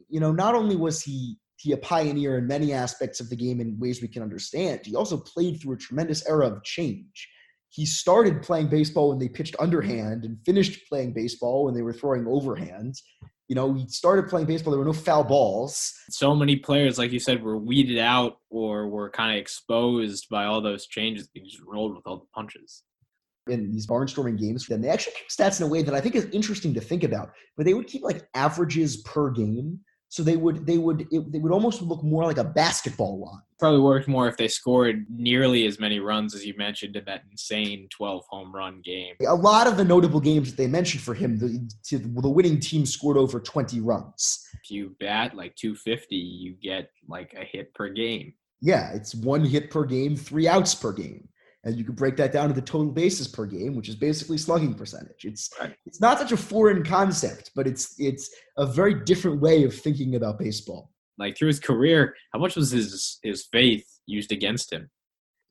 You 0.08 0.20
know, 0.20 0.32
not 0.32 0.56
only 0.56 0.76
was 0.76 1.02
he 1.02 1.38
he 1.64 1.72
a 1.72 1.78
pioneer 1.78 2.38
in 2.38 2.46
many 2.46 2.74
aspects 2.74 3.22
of 3.22 3.30
the 3.30 3.36
game 3.38 3.62
in 3.62 3.80
ways 3.80 4.02
we 4.02 4.08
can 4.10 4.22
understand. 4.22 4.82
He 4.84 4.96
also 4.96 5.16
played 5.18 5.62
through 5.62 5.76
a 5.76 5.78
tremendous 5.78 6.28
era 6.28 6.48
of 6.48 6.64
change. 6.64 7.30
He 7.70 7.86
started 7.86 8.44
playing 8.44 8.68
baseball 8.68 9.10
when 9.10 9.20
they 9.20 9.30
pitched 9.30 9.56
underhand 9.60 10.26
and 10.26 10.38
finished 10.46 10.88
playing 10.90 11.14
baseball 11.14 11.66
when 11.66 11.74
they 11.74 11.82
were 11.82 11.94
throwing 11.94 12.26
overhands. 12.26 13.02
You 13.48 13.56
know, 13.56 13.74
he 13.74 13.88
started 13.88 14.28
playing 14.28 14.48
baseball. 14.48 14.72
There 14.72 14.80
were 14.80 14.86
no 14.86 14.94
foul 14.94 15.24
balls. 15.24 15.94
So 16.10 16.36
many 16.36 16.58
players, 16.58 16.98
like 16.98 17.12
you 17.12 17.20
said, 17.20 17.42
were 17.42 17.58
weeded 17.58 17.98
out 17.98 18.40
or 18.50 18.90
were 18.90 19.10
kind 19.10 19.32
of 19.32 19.42
exposed 19.42 20.28
by 20.30 20.44
all 20.44 20.62
those 20.62 20.86
changes. 20.86 21.30
They 21.34 21.42
just 21.42 21.62
rolled 21.66 21.96
with 21.96 22.06
all 22.06 22.18
the 22.18 22.26
punches 22.36 22.84
in 23.48 23.72
these 23.72 23.88
barnstorming 23.88 24.38
games 24.38 24.66
for 24.66 24.74
them. 24.74 24.82
They 24.82 24.90
actually 24.90 25.14
keep 25.14 25.30
stats 25.30 25.60
in 25.60 25.66
a 25.66 25.70
way 25.70 25.82
that 25.82 25.96
I 25.96 26.02
think 26.02 26.16
is 26.16 26.26
interesting 26.32 26.74
to 26.74 26.82
think 26.82 27.04
about. 27.04 27.32
But 27.56 27.66
they 27.66 27.74
would 27.74 27.88
keep 27.88 28.04
like 28.04 28.28
averages 28.34 28.98
per 28.98 29.30
game. 29.32 29.80
So 30.14 30.22
they 30.22 30.38
would 30.38 30.68
they 30.68 30.78
would 30.78 31.08
it, 31.10 31.32
they 31.32 31.40
would 31.40 31.52
almost 31.52 31.82
look 31.82 32.04
more 32.04 32.24
like 32.24 32.38
a 32.38 32.44
basketball 32.44 33.20
line. 33.20 33.42
Probably 33.58 33.80
worked 33.80 34.08
more 34.08 34.28
if 34.28 34.38
they 34.38 34.48
scored 34.48 35.08
nearly 35.10 35.66
as 35.66 35.80
many 35.80 36.00
runs 36.00 36.36
as 36.36 36.46
you 36.46 36.54
mentioned 36.56 36.96
in 36.96 37.04
that 37.06 37.24
insane 37.32 37.88
12 37.90 38.24
home 38.30 38.54
run 38.54 38.80
game. 38.86 39.16
A 39.28 39.34
lot 39.34 39.66
of 39.66 39.76
the 39.76 39.84
notable 39.84 40.20
games 40.20 40.52
that 40.52 40.58
they 40.58 40.68
mentioned 40.68 41.02
for 41.02 41.16
him, 41.16 41.40
the, 41.40 41.68
the 42.00 42.30
winning 42.30 42.60
team 42.60 42.86
scored 42.86 43.18
over 43.18 43.40
20 43.40 43.82
runs. 43.82 44.48
If 44.64 44.70
you 44.70 44.96
bat 45.00 45.36
like 45.36 45.56
250, 45.56 46.16
you 46.16 46.58
get 46.62 46.92
like 47.10 47.34
a 47.34 47.44
hit 47.44 47.74
per 47.74 47.90
game. 47.90 48.36
Yeah, 48.62 48.94
it's 48.94 49.16
one 49.16 49.44
hit 49.44 49.72
per 49.72 49.84
game, 49.84 50.16
three 50.16 50.48
outs 50.48 50.76
per 50.76 50.94
game 50.94 51.28
and 51.64 51.78
you 51.78 51.84
could 51.84 51.96
break 51.96 52.18
that 52.18 52.32
down 52.32 52.50
to 52.50 52.54
the 52.54 52.62
total 52.62 52.92
bases 52.92 53.28
per 53.28 53.46
game, 53.46 53.76
which 53.76 53.88
is 53.88 53.96
basically 53.96 54.38
slugging 54.38 54.74
percentage. 54.74 55.24
It's 55.24 55.50
right. 55.60 55.76
it's 55.86 56.02
not 56.02 56.20
such 56.20 56.32
a 56.32 56.38
foreign 56.38 56.84
concept, 56.84 57.52
but 57.56 57.68
it's 57.68 57.96
it's 58.00 58.30
a 58.58 58.66
very 58.66 58.94
different 58.94 59.42
way 59.42 59.64
of 59.64 59.74
thinking 59.74 60.16
about 60.16 60.40
baseball. 60.40 60.92
Like 61.18 61.38
through 61.38 61.48
his 61.48 61.60
career, 61.60 62.16
how 62.34 62.40
much 62.40 62.56
was 62.56 62.72
his 62.72 63.20
his 63.24 63.48
faith 63.52 63.86
used 64.06 64.32
against 64.32 64.74
him? 64.74 64.90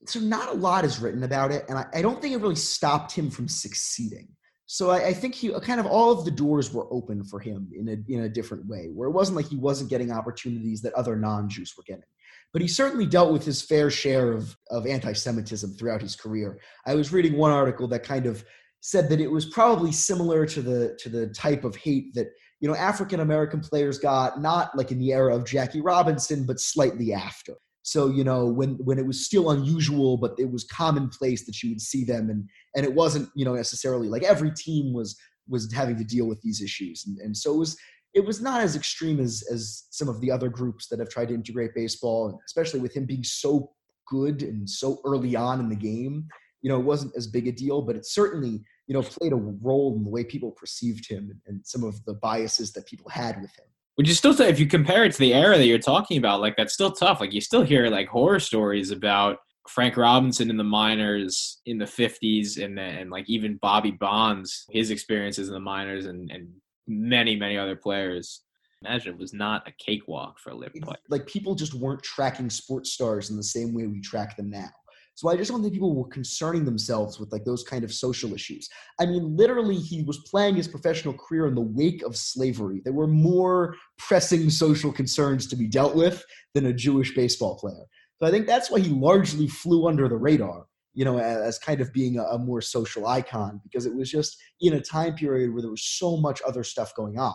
So 0.07 0.21
not 0.21 0.49
a 0.49 0.53
lot 0.53 0.85
is 0.85 0.99
written 0.99 1.23
about 1.23 1.53
it, 1.53 1.65
and 1.69 1.79
I, 1.79 1.87
I 1.95 2.03
don't 2.03 2.21
think 2.21 2.35
it 2.35 2.41
really 2.41 2.57
stopped 2.57 3.13
him 3.13 3.31
from 3.31 3.49
succeeding. 3.49 4.29
So 4.67 4.91
I, 4.91 5.09
I, 5.09 5.13
think 5.13 5.35
he 5.35 5.51
kind 5.61 5.81
of 5.81 5.87
all 5.87 6.11
of 6.11 6.25
the 6.25 6.31
doors 6.31 6.73
were 6.73 6.93
open 6.93 7.25
for 7.25 7.39
him 7.39 7.69
in 7.75 7.89
a 7.89 8.13
in 8.13 8.25
a 8.25 8.29
different 8.29 8.67
way, 8.67 8.89
where 8.93 9.09
it 9.09 9.13
wasn't 9.13 9.37
like 9.37 9.47
he 9.47 9.57
wasn't 9.57 9.91
getting 9.91 10.11
opportunities 10.11 10.83
that 10.83 10.95
other 10.95 11.15
non-Jews 11.15 11.75
were 11.77 11.85
getting 11.87 12.05
but 12.53 12.63
he 12.63 12.69
certainly 12.69 13.07
dealt 13.07 13.33
with 13.33 13.45
his 13.45 13.63
fair 13.63 13.91
share 13.91 14.33
of, 14.33 14.57
of 14.71 14.87
anti 14.87 15.13
Semitism 15.13 15.75
throughout 15.75 16.03
his 16.03 16.17
career. 16.17 16.59
I 16.87 16.95
was 16.95 17.13
reading 17.13 17.37
one 17.37 17.51
article 17.51 17.89
that 17.89 18.05
kind 18.05 18.27
of 18.27 18.45
said 18.81 19.09
that 19.09 19.21
it 19.21 19.31
was 19.31 19.47
probably 19.47 19.93
similar 19.93 20.45
to 20.45 20.61
the 20.61 20.99
to 21.01 21.09
the 21.09 21.29
type 21.29 21.65
of 21.65 21.77
hate 21.77 22.15
that 22.15 22.27
you 22.61 22.69
know 22.69 22.75
African 22.75 23.21
American 23.21 23.61
players 23.61 23.99
got 23.99 24.41
not 24.41 24.77
like 24.77 24.91
in 24.91 24.99
the 24.99 25.13
era 25.13 25.35
of 25.35 25.47
Jackie 25.47 25.81
Robinson 25.81 26.45
but 26.45 26.61
slightly 26.61 27.13
after. 27.13 27.55
So 27.83 28.09
you 28.09 28.25
know 28.25 28.47
when 28.47 28.75
when 28.85 28.99
it 28.99 29.07
was 29.07 29.25
still 29.25 29.51
unusual 29.51 30.17
but 30.17 30.35
it 30.37 30.51
was 30.51 30.65
commonplace 30.65 31.47
that 31.47 31.63
you 31.63 31.71
would 31.71 31.81
see 31.81 32.05
them 32.05 32.29
and 32.29 32.49
and 32.77 32.85
it 32.85 32.93
wasn't 32.93 33.29
you 33.35 33.45
know 33.45 33.55
necessarily 33.55 34.09
like 34.09 34.25
every 34.25 34.51
team 34.51 34.93
was 34.93 35.17
was 35.49 35.73
having 35.73 35.97
to 35.97 36.05
deal 36.05 36.27
with 36.27 36.41
these 36.43 36.63
issues 36.63 37.05
and, 37.07 37.19
and 37.19 37.37
so 37.37 37.55
it 37.55 37.59
was 37.59 37.77
it 38.15 38.25
was 38.25 38.41
not 38.41 38.61
as 38.61 38.77
extreme 38.77 39.21
as 39.21 39.45
as 39.51 39.87
some 39.91 40.09
of 40.09 40.21
the 40.21 40.31
other 40.31 40.49
groups 40.49 40.89
that 40.89 40.99
have 40.99 41.09
tried 41.09 41.29
to 41.29 41.35
integrate 41.35 41.75
baseball, 41.75 42.41
especially 42.47 42.81
with 42.81 42.95
him 42.95 43.07
being 43.07 43.25
so 43.25 43.71
good 44.07 44.43
and 44.43 44.69
so 44.69 45.01
early 45.05 45.35
on 45.37 45.61
in 45.61 45.69
the 45.69 45.77
game. 45.77 46.29
You 46.61 46.71
know, 46.71 46.79
it 46.79 46.85
wasn't 46.85 47.17
as 47.17 47.27
big 47.27 47.49
a 47.49 47.53
deal, 47.53 47.83
but 47.83 47.97
it 47.97 48.07
certainly 48.07 48.63
you 48.87 48.95
know 48.95 49.03
played 49.03 49.33
a 49.33 49.37
role 49.37 49.97
in 49.97 50.05
the 50.05 50.11
way 50.11 50.25
people 50.25 50.51
perceived 50.53 51.09
him 51.09 51.41
and, 51.47 51.65
some 51.65 51.85
of 51.85 52.05
the 52.05 52.15
biases 52.15 52.73
that 52.73 52.87
people 52.87 53.09
had 53.11 53.41
with 53.41 53.51
him. 53.59 53.67
Would 53.97 54.09
you 54.09 54.15
still 54.15 54.33
say 54.33 54.49
if 54.49 54.59
you 54.59 54.67
compare 54.67 55.05
it 55.05 55.13
to 55.13 55.19
the 55.19 55.35
era 55.35 55.59
that 55.59 55.67
you're 55.67 55.79
talking 55.79 56.19
about, 56.19 56.41
like 56.41 56.57
that's 56.57 56.73
still 56.73 56.93
tough. 56.93 57.21
Like 57.21 57.33
you 57.33 57.41
still 57.41 57.63
hear 57.63 57.89
like 57.89 58.09
horror 58.09 58.41
stories 58.41 58.91
about 58.91 59.39
Frank 59.69 59.97
Robinson 59.97 60.51
in 60.51 60.57
the 60.57 60.65
minors 60.65 61.61
in 61.67 61.79
the 61.79 61.85
50s 61.85 62.63
and 62.63 62.77
then 62.77 63.11
like 63.11 63.29
even 63.29 63.59
Bobby 63.61 63.93
Bonds, 63.93 64.67
his 64.71 64.91
experiences 64.91 65.49
in 65.49 65.55
the 65.55 65.61
minors 65.61 66.07
and, 66.07 66.31
and 66.31 66.49
many, 66.93 67.37
many 67.37 67.57
other 67.57 67.77
players. 67.77 68.43
Imagine 68.85 69.15
it 69.15 69.19
was 69.19 69.33
not 69.33 69.67
a 69.69 69.73
cakewalk 69.79 70.39
for 70.41 70.51
a 70.51 70.57
Pike. 70.57 70.99
Like 71.09 71.27
people 71.27 71.55
just 71.55 71.75
weren't 71.75 72.03
tracking 72.03 72.51
sports 72.51 72.93
stars 72.93 73.31
in 73.31 73.37
the 73.37 73.43
same 73.43 73.73
way 73.73 73.87
we 73.87 74.01
track 74.01 74.37
them 74.37 74.51
now. 74.51 74.71
So 75.15 75.29
I 75.29 75.37
just 75.37 75.51
don't 75.51 75.61
think 75.61 75.75
people 75.75 75.95
were 75.95 76.09
concerning 76.09 76.65
themselves 76.65 77.21
with 77.21 77.33
like 77.33 77.45
those 77.45 77.63
kind 77.63 77.85
of 77.85 77.93
social 77.93 78.33
issues. 78.35 78.69
I 78.99 79.07
mean, 79.07 79.37
literally, 79.37 79.77
he 79.77 80.03
was 80.03 80.19
playing 80.31 80.57
his 80.57 80.67
professional 80.67 81.15
career 81.15 81.47
in 81.47 81.55
the 81.55 81.61
wake 81.61 82.03
of 82.03 82.17
slavery. 82.17 82.81
There 82.83 82.95
were 82.95 83.07
more 83.07 83.77
pressing 83.99 84.49
social 84.49 84.91
concerns 84.91 85.47
to 85.49 85.57
be 85.57 85.69
dealt 85.69 85.95
with 85.95 86.25
than 86.55 86.67
a 86.67 86.73
Jewish 86.73 87.15
baseball 87.15 87.59
player. 87.59 87.85
So 88.21 88.27
I 88.27 88.31
think 88.31 88.47
that's 88.47 88.71
why 88.71 88.81
he 88.81 88.89
largely 88.89 89.49
flew 89.49 89.87
under 89.87 90.09
the 90.09 90.17
radar 90.17 90.67
you 90.95 91.05
know, 91.05 91.19
as 91.19 91.59
kind 91.59 91.81
of 91.81 91.93
being 91.93 92.19
a, 92.19 92.39
more 92.39 92.61
social 92.61 93.07
icon 93.07 93.61
because 93.63 93.87
it 93.87 93.95
was 93.95 94.11
just 94.11 94.37
in 94.61 94.75
a 94.75 94.81
time 94.81 95.15
period 95.15 95.53
where 95.53 95.63
there 95.63 95.71
was 95.71 95.85
so 95.85 96.17
much 96.17 96.43
other 96.47 96.65
stuff 96.65 96.95
going 96.95 97.19
on. 97.19 97.35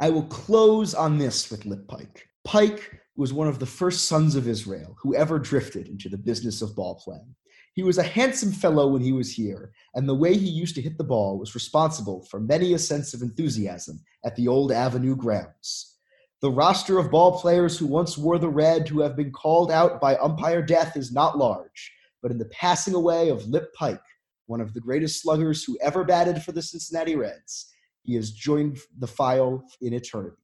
I 0.00 0.10
will 0.10 0.24
close 0.24 0.94
on 0.94 1.18
this 1.18 1.50
with 1.50 1.64
Lip 1.64 1.86
Pike. 1.88 2.28
Pike 2.44 3.00
was 3.16 3.32
one 3.32 3.48
of 3.48 3.58
the 3.58 3.66
first 3.66 4.04
sons 4.04 4.36
of 4.36 4.46
Israel 4.46 4.96
who 5.02 5.14
ever 5.14 5.38
drifted 5.38 5.88
into 5.88 6.08
the 6.08 6.18
business 6.18 6.62
of 6.62 6.76
ball 6.76 7.00
playing. 7.02 7.34
He 7.74 7.82
was 7.82 7.98
a 7.98 8.02
handsome 8.02 8.52
fellow 8.52 8.88
when 8.88 9.02
he 9.02 9.12
was 9.12 9.32
here, 9.32 9.72
and 9.94 10.08
the 10.08 10.14
way 10.14 10.36
he 10.36 10.48
used 10.48 10.74
to 10.76 10.82
hit 10.82 10.98
the 10.98 11.04
ball 11.04 11.38
was 11.38 11.54
responsible 11.54 12.26
for 12.30 12.40
many 12.40 12.74
a 12.74 12.78
sense 12.78 13.14
of 13.14 13.22
enthusiasm 13.22 14.00
at 14.24 14.34
the 14.36 14.48
old 14.48 14.72
Avenue 14.72 15.14
grounds. 15.14 15.96
The 16.40 16.50
roster 16.50 16.98
of 16.98 17.10
ball 17.10 17.40
players 17.40 17.78
who 17.78 17.86
once 17.86 18.18
wore 18.18 18.38
the 18.38 18.48
red 18.48 18.88
who 18.88 19.00
have 19.00 19.16
been 19.16 19.32
called 19.32 19.70
out 19.70 20.00
by 20.00 20.16
umpire 20.16 20.62
death 20.62 20.96
is 20.96 21.12
not 21.12 21.38
large 21.38 21.92
but 22.22 22.30
in 22.30 22.38
the 22.38 22.46
passing 22.46 22.94
away 22.94 23.28
of 23.28 23.46
Lip 23.46 23.72
Pike, 23.74 24.00
one 24.46 24.60
of 24.60 24.74
the 24.74 24.80
greatest 24.80 25.22
sluggers 25.22 25.62
who 25.64 25.78
ever 25.82 26.04
batted 26.04 26.42
for 26.42 26.52
the 26.52 26.62
Cincinnati 26.62 27.16
Reds, 27.16 27.72
he 28.02 28.14
has 28.14 28.30
joined 28.30 28.78
the 28.98 29.06
file 29.06 29.62
in 29.80 29.92
eternity. 29.92 30.36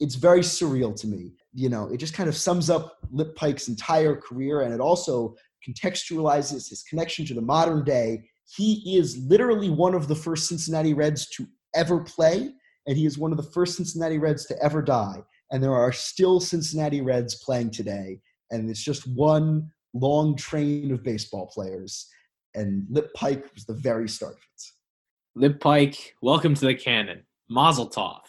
It's 0.00 0.14
very 0.14 0.40
surreal 0.40 0.94
to 1.00 1.06
me. 1.06 1.32
You 1.52 1.68
know, 1.68 1.88
it 1.92 1.98
just 1.98 2.14
kind 2.14 2.28
of 2.28 2.36
sums 2.36 2.70
up 2.70 2.98
Lip 3.10 3.34
Pike's 3.36 3.68
entire 3.68 4.16
career 4.16 4.62
and 4.62 4.72
it 4.72 4.80
also 4.80 5.34
contextualizes 5.66 6.68
his 6.68 6.82
connection 6.88 7.24
to 7.26 7.34
the 7.34 7.40
modern 7.40 7.84
day. 7.84 8.24
He 8.56 8.96
is 8.96 9.18
literally 9.18 9.70
one 9.70 9.94
of 9.94 10.08
the 10.08 10.14
first 10.14 10.48
Cincinnati 10.48 10.94
Reds 10.94 11.28
to 11.30 11.46
ever 11.74 12.00
play, 12.00 12.50
and 12.86 12.96
he 12.96 13.06
is 13.06 13.18
one 13.18 13.30
of 13.30 13.36
the 13.36 13.50
first 13.50 13.76
Cincinnati 13.76 14.18
Reds 14.18 14.44
to 14.46 14.62
ever 14.62 14.82
die. 14.82 15.22
And 15.50 15.62
there 15.62 15.74
are 15.74 15.92
still 15.92 16.40
Cincinnati 16.40 17.00
Reds 17.00 17.36
playing 17.36 17.70
today. 17.70 18.20
And 18.50 18.68
it's 18.68 18.82
just 18.82 19.06
one 19.06 19.70
long 19.94 20.36
train 20.36 20.90
of 20.92 21.02
baseball 21.02 21.46
players, 21.46 22.08
and 22.54 22.86
Lip 22.90 23.12
Pike 23.14 23.44
was 23.54 23.64
the 23.64 23.74
very 23.74 24.08
start 24.08 24.32
of 24.32 24.38
it. 24.38 24.62
Lip 25.34 25.60
Pike, 25.60 26.14
welcome 26.20 26.54
to 26.54 26.66
the 26.66 26.74
canon. 26.74 27.22
Mazel 27.48 27.88
tov. 27.88 28.20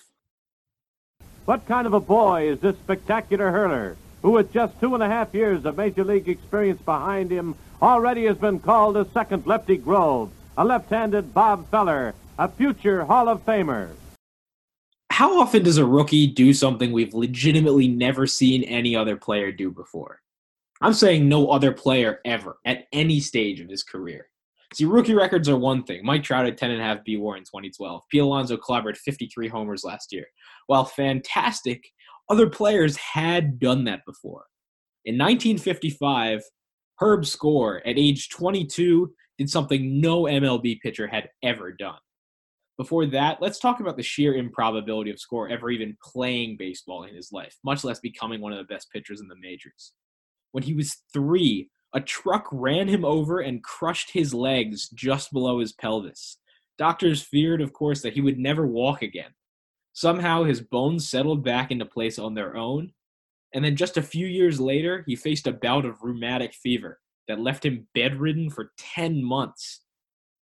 What 1.46 1.66
kind 1.68 1.86
of 1.88 1.94
a 1.94 2.00
boy 2.00 2.50
is 2.50 2.60
this 2.60 2.78
spectacular 2.78 3.52
hurler, 3.52 3.98
who 4.22 4.32
with 4.32 4.54
just 4.54 4.80
two 4.80 4.94
and 4.94 5.04
a 5.04 5.08
half 5.08 5.34
years 5.34 5.66
of 5.66 5.78
major 5.78 6.04
league 6.04 6.30
experience 6.30 6.82
behind 6.82 7.30
him, 7.30 7.56
already 7.82 8.26
has 8.26 8.38
been 8.38 8.60
called 8.60 8.96
a 8.96 9.06
second 9.12 9.46
Lefty 9.46 9.76
Grove, 9.76 10.32
a 10.58 10.64
left-handed 10.64 11.34
Bob 11.34 11.70
Feller, 11.70 12.16
a 12.40 12.48
future 12.48 13.04
Hall 13.04 13.28
of 13.28 13.46
Famer. 13.46 13.90
How 15.12 15.40
often 15.40 15.64
does 15.64 15.78
a 15.78 15.86
rookie 15.86 16.28
do 16.28 16.54
something 16.54 16.92
we've 16.92 17.14
legitimately 17.14 17.88
never 17.88 18.26
seen 18.26 18.64
any 18.64 18.96
other 18.96 19.16
player 19.18 19.52
do 19.52 19.70
before? 19.70 20.23
I'm 20.84 20.94
saying 20.94 21.30
no 21.30 21.48
other 21.48 21.72
player 21.72 22.20
ever 22.26 22.58
at 22.66 22.88
any 22.92 23.22
stage 23.22 23.62
of 23.62 23.70
his 23.70 23.84
career. 23.84 24.28
See, 24.74 24.84
rookie 24.84 25.14
records 25.14 25.48
are 25.48 25.56
one 25.56 25.84
thing. 25.84 26.04
Mike 26.04 26.24
Trout 26.24 26.44
had 26.44 26.58
10 26.58 26.72
and 26.72 26.82
a 26.82 26.84
half 26.84 27.06
B 27.06 27.16
war 27.16 27.38
in 27.38 27.44
2012. 27.44 28.02
Pete 28.12 28.22
Alonso 28.22 28.58
clobbered 28.58 28.98
53 28.98 29.48
homers 29.48 29.86
last 29.86 30.12
year. 30.12 30.26
While 30.68 30.84
fantastic, 30.84 31.86
other 32.30 32.50
players 32.50 32.98
had 32.98 33.60
done 33.60 33.86
that 33.86 34.02
before. 34.06 34.44
In 35.06 35.16
1955, 35.16 36.42
Herb 37.00 37.26
Score, 37.26 37.78
at 37.88 37.98
age 37.98 38.28
22, 38.28 39.14
did 39.38 39.50
something 39.50 40.02
no 40.02 40.24
MLB 40.24 40.82
pitcher 40.82 41.08
had 41.08 41.30
ever 41.44 41.72
done. 41.72 42.00
Before 42.78 43.06
that, 43.06 43.42
let's 43.42 43.60
talk 43.60 43.80
about 43.80 43.96
the 43.96 44.04
sheer 44.04 44.36
improbability 44.36 45.12
of 45.12 45.20
Score 45.20 45.48
ever 45.48 45.70
even 45.70 45.96
playing 46.04 46.58
baseball 46.60 47.04
in 47.04 47.16
his 47.16 47.32
life, 47.32 47.56
much 47.64 47.86
less 47.86 48.02
becoming 48.02 48.42
one 48.42 48.52
of 48.52 48.58
the 48.58 48.74
best 48.74 48.92
pitchers 48.92 49.22
in 49.22 49.30
the 49.30 49.40
majors. 49.40 49.94
When 50.54 50.64
he 50.64 50.74
was 50.74 51.02
three, 51.12 51.70
a 51.94 52.00
truck 52.00 52.48
ran 52.52 52.88
him 52.88 53.04
over 53.04 53.40
and 53.40 53.64
crushed 53.64 54.12
his 54.12 54.34
legs 54.34 54.88
just 54.90 55.34
below 55.34 55.60
his 55.60 55.74
pelvis. 55.74 56.38
Doctors 56.78 57.24
feared, 57.24 57.60
of 57.60 57.74
course, 57.74 58.02
that 58.02 58.14
he 58.14 58.22
would 58.22 58.38
never 58.38 58.66
walk 58.66 59.02
again. 59.02 59.32
Somehow 59.94 60.44
his 60.44 60.62
bones 60.62 61.10
settled 61.10 61.44
back 61.44 61.72
into 61.72 61.86
place 61.86 62.18
on 62.18 62.36
their 62.36 62.56
own, 62.56 62.94
and 63.54 63.66
then 63.66 63.76
just 63.76 63.98
a 63.98 64.02
few 64.02 64.28
years 64.28 64.60
later, 64.60 65.04
he 65.08 65.16
faced 65.16 65.48
a 65.48 65.52
bout 65.52 65.86
of 65.86 66.02
rheumatic 66.04 66.54
fever 66.54 67.00
that 67.28 67.40
left 67.40 67.66
him 67.66 67.88
bedridden 67.96 68.50
for 68.50 68.74
10 68.78 69.24
months. 69.24 69.82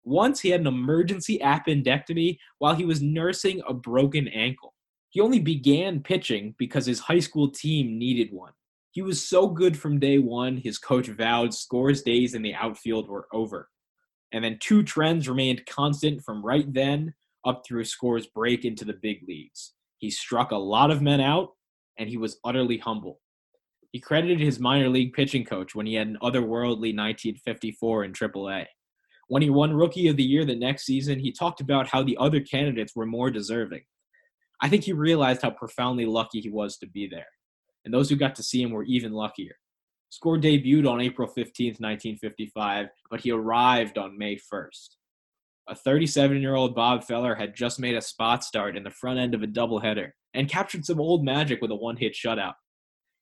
Once 0.04 0.40
he 0.40 0.50
had 0.50 0.60
an 0.62 0.66
emergency 0.66 1.38
appendectomy 1.38 2.38
while 2.58 2.74
he 2.74 2.84
was 2.86 3.02
nursing 3.02 3.60
a 3.68 3.74
broken 3.74 4.26
ankle. 4.28 4.74
He 5.10 5.20
only 5.20 5.40
began 5.40 6.02
pitching 6.02 6.54
because 6.58 6.86
his 6.86 7.00
high 7.00 7.20
school 7.20 7.50
team 7.50 7.98
needed 7.98 8.32
one. 8.32 8.52
He 8.90 9.02
was 9.02 9.26
so 9.26 9.48
good 9.48 9.78
from 9.78 9.98
day 9.98 10.18
one, 10.18 10.56
his 10.56 10.78
coach 10.78 11.08
vowed 11.08 11.54
Score's 11.54 12.02
days 12.02 12.34
in 12.34 12.42
the 12.42 12.54
outfield 12.54 13.08
were 13.08 13.28
over. 13.32 13.68
And 14.32 14.44
then 14.44 14.58
two 14.60 14.82
trends 14.82 15.28
remained 15.28 15.66
constant 15.66 16.22
from 16.22 16.44
right 16.44 16.70
then 16.72 17.14
up 17.44 17.62
through 17.66 17.84
Score's 17.84 18.26
break 18.26 18.64
into 18.64 18.84
the 18.84 18.98
big 19.00 19.18
leagues. 19.26 19.74
He 19.98 20.10
struck 20.10 20.52
a 20.52 20.56
lot 20.56 20.90
of 20.90 21.02
men 21.02 21.20
out, 21.20 21.50
and 21.98 22.08
he 22.08 22.16
was 22.16 22.38
utterly 22.44 22.78
humble. 22.78 23.20
He 23.92 24.00
credited 24.00 24.38
his 24.38 24.60
minor 24.60 24.88
league 24.88 25.14
pitching 25.14 25.44
coach 25.44 25.74
when 25.74 25.86
he 25.86 25.94
had 25.94 26.08
an 26.08 26.18
otherworldly 26.22 26.94
1954 26.94 28.04
in 28.04 28.12
AAA. 28.12 28.66
When 29.28 29.42
he 29.42 29.50
won 29.50 29.74
Rookie 29.74 30.08
of 30.08 30.16
the 30.16 30.22
Year 30.22 30.44
the 30.44 30.54
next 30.54 30.84
season, 30.84 31.18
he 31.18 31.32
talked 31.32 31.60
about 31.60 31.88
how 31.88 32.02
the 32.02 32.16
other 32.18 32.40
candidates 32.40 32.94
were 32.94 33.06
more 33.06 33.30
deserving. 33.30 33.82
I 34.60 34.68
think 34.68 34.84
he 34.84 34.92
realized 34.92 35.42
how 35.42 35.50
profoundly 35.50 36.06
lucky 36.06 36.40
he 36.40 36.50
was 36.50 36.76
to 36.78 36.86
be 36.86 37.06
there, 37.06 37.26
and 37.84 37.92
those 37.92 38.08
who 38.10 38.16
got 38.16 38.34
to 38.36 38.42
see 38.42 38.62
him 38.62 38.70
were 38.70 38.84
even 38.84 39.12
luckier. 39.12 39.56
Score 40.10 40.38
debuted 40.38 40.90
on 40.90 41.00
April 41.00 41.28
15, 41.28 41.76
1955, 41.78 42.86
but 43.10 43.20
he 43.20 43.30
arrived 43.30 43.98
on 43.98 44.16
May 44.16 44.36
1st. 44.36 44.96
A 45.68 45.74
37 45.74 46.40
year 46.40 46.54
old 46.54 46.74
Bob 46.74 47.04
Feller 47.04 47.34
had 47.34 47.54
just 47.54 47.78
made 47.78 47.94
a 47.94 48.00
spot 48.00 48.42
start 48.42 48.76
in 48.76 48.84
the 48.84 48.90
front 48.90 49.18
end 49.18 49.34
of 49.34 49.42
a 49.42 49.46
doubleheader 49.46 50.12
and 50.32 50.48
captured 50.48 50.86
some 50.86 50.98
old 50.98 51.24
magic 51.24 51.60
with 51.60 51.70
a 51.70 51.74
one 51.74 51.98
hit 51.98 52.14
shutout. 52.14 52.54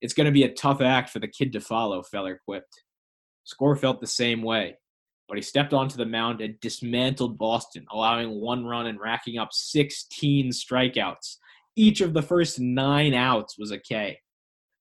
It's 0.01 0.15
going 0.15 0.27
to 0.27 0.33
be 0.33 0.45
a 0.45 0.53
tough 0.53 0.81
act 0.81 1.11
for 1.11 1.19
the 1.19 1.27
kid 1.27 1.53
to 1.55 1.61
follow, 1.61 2.03
Feller 2.03 2.41
quipped. 2.45 2.83
Score 3.43 3.75
felt 3.75 4.01
the 4.01 4.07
same 4.07 4.43
way, 4.43 4.77
but 5.29 5.39
he 5.39 5.43
stepped 5.43 5.73
onto 5.73 5.97
the 5.97 6.07
mound 6.07 6.41
and 6.41 6.61
dismantled 6.61 7.37
Boston, 7.37 7.85
allowing 7.91 8.41
one 8.41 8.65
run 8.65 8.87
and 8.87 9.01
racking 9.01 9.39
up 9.39 9.49
16 9.53 10.51
strikeouts. 10.51 11.37
Each 11.75 12.01
of 12.01 12.15
the 12.15 12.23
first 12.23 12.61
nine 12.61 13.13
outs 13.13 13.59
was 13.59 13.73
a 13.73 13.79
K. 13.79 14.21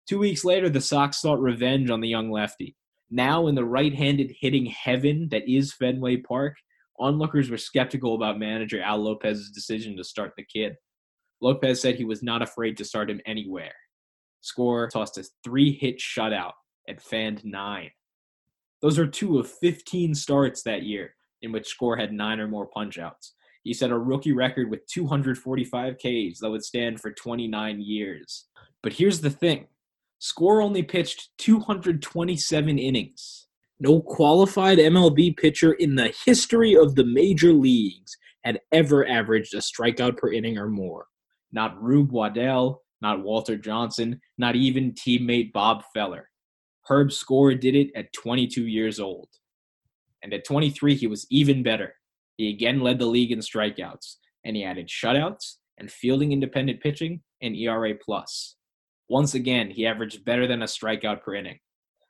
Two 0.07 0.19
weeks 0.19 0.45
later, 0.45 0.69
the 0.69 0.81
Sox 0.81 1.19
sought 1.19 1.39
revenge 1.39 1.89
on 1.89 2.01
the 2.01 2.07
young 2.07 2.31
lefty. 2.31 2.75
Now, 3.09 3.47
in 3.47 3.55
the 3.55 3.65
right 3.65 3.93
handed 3.93 4.31
hitting 4.39 4.67
heaven 4.67 5.29
that 5.31 5.47
is 5.47 5.73
Fenway 5.73 6.17
Park, 6.17 6.55
onlookers 6.99 7.49
were 7.49 7.57
skeptical 7.57 8.15
about 8.15 8.39
manager 8.39 8.81
Al 8.81 8.99
Lopez's 8.99 9.51
decision 9.51 9.97
to 9.97 10.03
start 10.03 10.33
the 10.37 10.45
kid. 10.45 10.75
Lopez 11.41 11.81
said 11.81 11.95
he 11.95 12.05
was 12.05 12.23
not 12.23 12.41
afraid 12.41 12.77
to 12.77 12.85
start 12.85 13.09
him 13.09 13.21
anywhere. 13.25 13.73
Score 14.41 14.87
tossed 14.87 15.17
a 15.17 15.25
three 15.43 15.73
hit 15.73 15.99
shutout 15.99 16.53
and 16.87 17.01
fanned 17.01 17.43
nine. 17.43 17.89
Those 18.81 18.99
are 18.99 19.07
two 19.07 19.39
of 19.39 19.49
15 19.49 20.13
starts 20.13 20.61
that 20.63 20.83
year 20.83 21.15
in 21.41 21.51
which 21.51 21.67
Score 21.67 21.97
had 21.97 22.13
nine 22.13 22.39
or 22.39 22.47
more 22.47 22.69
punchouts. 22.69 23.31
He 23.63 23.73
set 23.73 23.89
a 23.89 23.97
rookie 23.97 24.33
record 24.33 24.69
with 24.69 24.85
245 24.87 25.95
Ks 25.95 26.39
that 26.39 26.49
would 26.49 26.63
stand 26.63 27.01
for 27.01 27.11
29 27.11 27.81
years. 27.81 28.45
But 28.83 28.93
here's 28.93 29.21
the 29.21 29.31
thing 29.31 29.67
Score 30.25 30.59
only 30.59 30.81
pitched 30.81 31.29
227 31.37 32.79
innings. 32.79 33.45
No 33.79 34.01
qualified 34.01 34.79
MLB 34.79 35.37
pitcher 35.37 35.73
in 35.73 35.93
the 35.93 36.15
history 36.25 36.75
of 36.75 36.95
the 36.95 37.05
major 37.05 37.53
leagues 37.53 38.17
had 38.43 38.59
ever 38.71 39.07
averaged 39.07 39.53
a 39.53 39.57
strikeout 39.57 40.17
per 40.17 40.33
inning 40.33 40.57
or 40.57 40.67
more. 40.67 41.05
Not 41.51 41.79
Rube 41.79 42.11
Waddell, 42.11 42.81
not 43.03 43.21
Walter 43.21 43.55
Johnson, 43.55 44.19
not 44.39 44.55
even 44.55 44.93
teammate 44.93 45.53
Bob 45.53 45.83
Feller. 45.93 46.31
Herb 46.89 47.11
Score 47.11 47.53
did 47.53 47.75
it 47.75 47.91
at 47.95 48.11
22 48.13 48.65
years 48.65 48.99
old. 48.99 49.29
And 50.23 50.33
at 50.33 50.43
23, 50.43 50.95
he 50.95 51.05
was 51.05 51.27
even 51.29 51.61
better. 51.61 51.93
He 52.37 52.49
again 52.49 52.79
led 52.79 52.97
the 52.97 53.05
league 53.05 53.31
in 53.31 53.39
strikeouts, 53.39 54.15
and 54.43 54.55
he 54.55 54.63
added 54.63 54.87
shutouts 54.87 55.57
and 55.77 55.91
fielding 55.91 56.31
independent 56.31 56.81
pitching 56.81 57.21
and 57.43 57.55
ERA 57.55 57.93
plus. 58.03 58.55
Once 59.07 59.35
again, 59.35 59.69
he 59.69 59.85
averaged 59.85 60.25
better 60.25 60.47
than 60.47 60.61
a 60.61 60.65
strikeout 60.65 61.21
per 61.21 61.35
inning. 61.35 61.59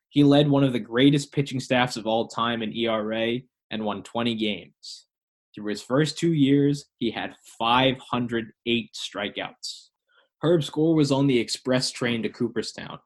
He 0.09 0.23
led 0.23 0.49
one 0.49 0.63
of 0.63 0.73
the 0.73 0.79
greatest 0.79 1.31
pitching 1.31 1.59
staffs 1.59 1.97
of 1.97 2.07
all 2.07 2.27
time 2.27 2.61
in 2.61 2.75
ERA 2.75 3.39
and 3.69 3.83
won 3.83 4.01
20 4.03 4.35
games. 4.35 5.07
Through 5.53 5.67
his 5.67 5.81
first 5.81 6.17
two 6.17 6.33
years, 6.33 6.85
he 6.97 7.11
had 7.11 7.35
508 7.59 8.89
strikeouts. 8.93 9.87
Herb 10.41 10.63
Score 10.63 10.95
was 10.95 11.11
on 11.11 11.27
the 11.27 11.39
express 11.39 11.91
train 11.91 12.21
to 12.23 12.29
Cooperstown, 12.29 12.99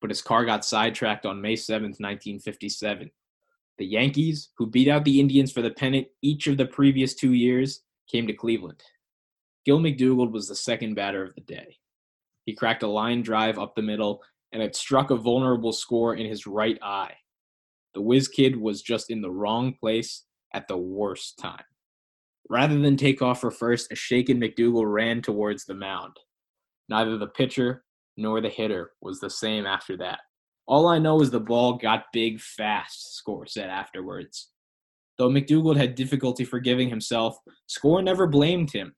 but 0.00 0.10
his 0.10 0.22
car 0.22 0.44
got 0.44 0.64
sidetracked 0.64 1.26
on 1.26 1.40
May 1.40 1.56
7, 1.56 1.82
1957. 1.82 3.10
The 3.78 3.86
Yankees, 3.86 4.50
who 4.56 4.66
beat 4.66 4.88
out 4.88 5.04
the 5.04 5.20
Indians 5.20 5.52
for 5.52 5.62
the 5.62 5.70
pennant 5.70 6.06
each 6.22 6.46
of 6.46 6.56
the 6.56 6.66
previous 6.66 7.14
two 7.14 7.32
years, 7.32 7.82
came 8.10 8.26
to 8.26 8.32
Cleveland. 8.32 8.82
Gil 9.64 9.78
McDougald 9.78 10.32
was 10.32 10.48
the 10.48 10.56
second 10.56 10.94
batter 10.94 11.22
of 11.22 11.34
the 11.34 11.40
day. 11.42 11.76
He 12.46 12.54
cracked 12.54 12.82
a 12.82 12.88
line 12.88 13.22
drive 13.22 13.58
up 13.58 13.74
the 13.74 13.82
middle, 13.82 14.22
and 14.52 14.62
it 14.62 14.76
struck 14.76 15.10
a 15.10 15.16
vulnerable 15.16 15.72
score 15.72 16.14
in 16.14 16.26
his 16.26 16.46
right 16.46 16.78
eye. 16.82 17.14
The 17.94 18.00
whiz 18.00 18.28
kid 18.28 18.56
was 18.56 18.82
just 18.82 19.10
in 19.10 19.20
the 19.20 19.30
wrong 19.30 19.74
place 19.80 20.24
at 20.54 20.68
the 20.68 20.76
worst 20.76 21.38
time. 21.38 21.64
Rather 22.48 22.78
than 22.78 22.96
take 22.96 23.22
off 23.22 23.40
for 23.40 23.50
first, 23.50 23.92
a 23.92 23.94
shaken 23.94 24.40
McDougald 24.40 24.92
ran 24.92 25.22
towards 25.22 25.64
the 25.64 25.74
mound. 25.74 26.16
Neither 26.88 27.16
the 27.16 27.28
pitcher 27.28 27.84
nor 28.16 28.40
the 28.40 28.48
hitter 28.48 28.92
was 29.00 29.20
the 29.20 29.30
same 29.30 29.66
after 29.66 29.96
that. 29.98 30.20
All 30.66 30.88
I 30.88 30.98
know 30.98 31.20
is 31.20 31.30
the 31.30 31.40
ball 31.40 31.74
got 31.74 32.12
big 32.12 32.40
fast, 32.40 33.16
Score 33.16 33.46
said 33.46 33.70
afterwards. 33.70 34.50
Though 35.16 35.30
McDougald 35.30 35.76
had 35.76 35.94
difficulty 35.94 36.44
forgiving 36.44 36.88
himself, 36.88 37.36
Score 37.66 38.02
never 38.02 38.26
blamed 38.26 38.72
him, 38.72 38.94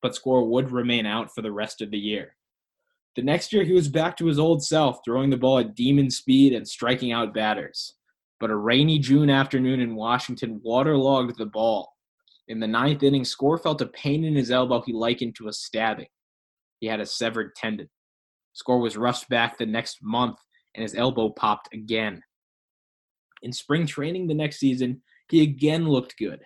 but 0.00 0.14
Score 0.14 0.48
would 0.48 0.70
remain 0.70 1.04
out 1.04 1.34
for 1.34 1.42
the 1.42 1.52
rest 1.52 1.82
of 1.82 1.90
the 1.90 1.98
year. 1.98 2.36
The 3.16 3.22
next 3.22 3.52
year, 3.52 3.64
he 3.64 3.72
was 3.72 3.88
back 3.88 4.16
to 4.18 4.26
his 4.26 4.38
old 4.38 4.62
self, 4.62 5.00
throwing 5.04 5.30
the 5.30 5.36
ball 5.36 5.58
at 5.58 5.74
demon 5.74 6.10
speed 6.10 6.52
and 6.52 6.66
striking 6.66 7.12
out 7.12 7.34
batters. 7.34 7.94
But 8.38 8.50
a 8.50 8.56
rainy 8.56 8.98
June 8.98 9.30
afternoon 9.30 9.80
in 9.80 9.96
Washington 9.96 10.60
waterlogged 10.62 11.36
the 11.36 11.46
ball. 11.46 11.94
In 12.46 12.60
the 12.60 12.66
ninth 12.66 13.02
inning, 13.02 13.24
Score 13.24 13.58
felt 13.58 13.80
a 13.80 13.86
pain 13.86 14.24
in 14.24 14.34
his 14.34 14.50
elbow 14.50 14.80
he 14.80 14.92
likened 14.92 15.34
to 15.36 15.48
a 15.48 15.52
stabbing. 15.52 16.06
He 16.80 16.86
had 16.86 17.00
a 17.00 17.06
severed 17.06 17.54
tendon. 17.56 17.90
Score 18.52 18.78
was 18.78 18.96
rushed 18.96 19.28
back 19.28 19.58
the 19.58 19.66
next 19.66 19.98
month, 20.02 20.38
and 20.74 20.82
his 20.82 20.94
elbow 20.94 21.30
popped 21.30 21.72
again. 21.74 22.22
In 23.42 23.52
spring 23.52 23.86
training 23.86 24.26
the 24.26 24.34
next 24.34 24.58
season, 24.58 25.02
he 25.28 25.42
again 25.42 25.88
looked 25.88 26.16
good. 26.18 26.40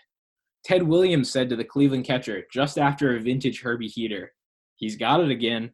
Ted 0.64 0.83
Williams 0.83 1.31
said 1.31 1.48
to 1.51 1.57
the 1.57 1.64
Cleveland 1.64 2.05
catcher 2.05 2.44
just 2.53 2.79
after 2.79 3.16
a 3.16 3.20
vintage 3.20 3.62
Herbie 3.62 3.88
heater, 3.88 4.33
He's 4.77 4.96
got 4.96 5.20
it 5.20 5.31
again 5.31 5.72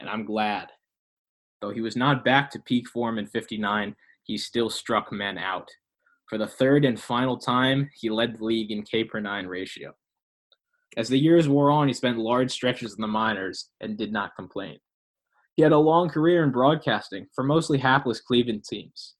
and 0.00 0.08
I'm 0.08 0.24
glad. 0.24 0.68
Though 1.60 1.70
he 1.70 1.80
was 1.80 1.96
not 1.96 2.24
back 2.24 2.50
to 2.50 2.60
peak 2.60 2.88
form 2.88 3.18
in 3.18 3.26
59, 3.26 3.96
he 4.24 4.36
still 4.36 4.70
struck 4.70 5.12
men 5.12 5.38
out. 5.38 5.68
For 6.28 6.38
the 6.38 6.46
third 6.46 6.84
and 6.84 7.00
final 7.00 7.38
time, 7.38 7.90
he 7.94 8.10
led 8.10 8.36
the 8.36 8.44
league 8.44 8.70
in 8.70 8.82
K 8.82 9.04
per 9.04 9.20
9 9.20 9.46
ratio. 9.46 9.94
As 10.96 11.08
the 11.08 11.18
years 11.18 11.48
wore 11.48 11.70
on, 11.70 11.88
he 11.88 11.94
spent 11.94 12.18
large 12.18 12.50
stretches 12.50 12.94
in 12.94 13.00
the 13.00 13.06
minors 13.06 13.68
and 13.80 13.98
did 13.98 14.12
not 14.12 14.34
complain. 14.34 14.78
He 15.56 15.62
had 15.62 15.72
a 15.72 15.78
long 15.78 16.08
career 16.08 16.42
in 16.42 16.52
broadcasting 16.52 17.26
for 17.34 17.44
mostly 17.44 17.78
hapless 17.78 18.20
Cleveland 18.20 18.64
teams. 18.64 19.14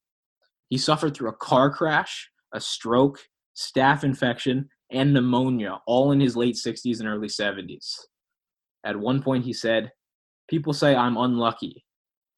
He 0.68 0.78
suffered 0.78 1.14
through 1.14 1.30
a 1.30 1.36
car 1.36 1.70
crash, 1.70 2.30
a 2.52 2.60
stroke, 2.60 3.18
staph 3.56 4.04
infection, 4.04 4.68
and 4.90 5.12
pneumonia, 5.12 5.80
all 5.86 6.12
in 6.12 6.20
his 6.20 6.36
late 6.36 6.56
60s 6.56 7.00
and 7.00 7.08
early 7.08 7.28
70s. 7.28 7.96
At 8.84 8.98
one 8.98 9.22
point, 9.22 9.44
he 9.44 9.52
said, 9.52 9.92
people 10.48 10.72
say 10.72 10.94
I'm 10.94 11.16
unlucky. 11.16 11.84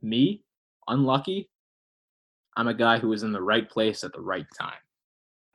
Me? 0.02 0.44
Unlucky? 0.86 1.50
I'm 2.56 2.68
a 2.68 2.74
guy 2.74 2.98
who 2.98 3.08
was 3.08 3.22
in 3.22 3.32
the 3.32 3.42
right 3.42 3.68
place 3.68 4.02
at 4.04 4.12
the 4.12 4.20
right 4.20 4.46
time. 4.58 4.78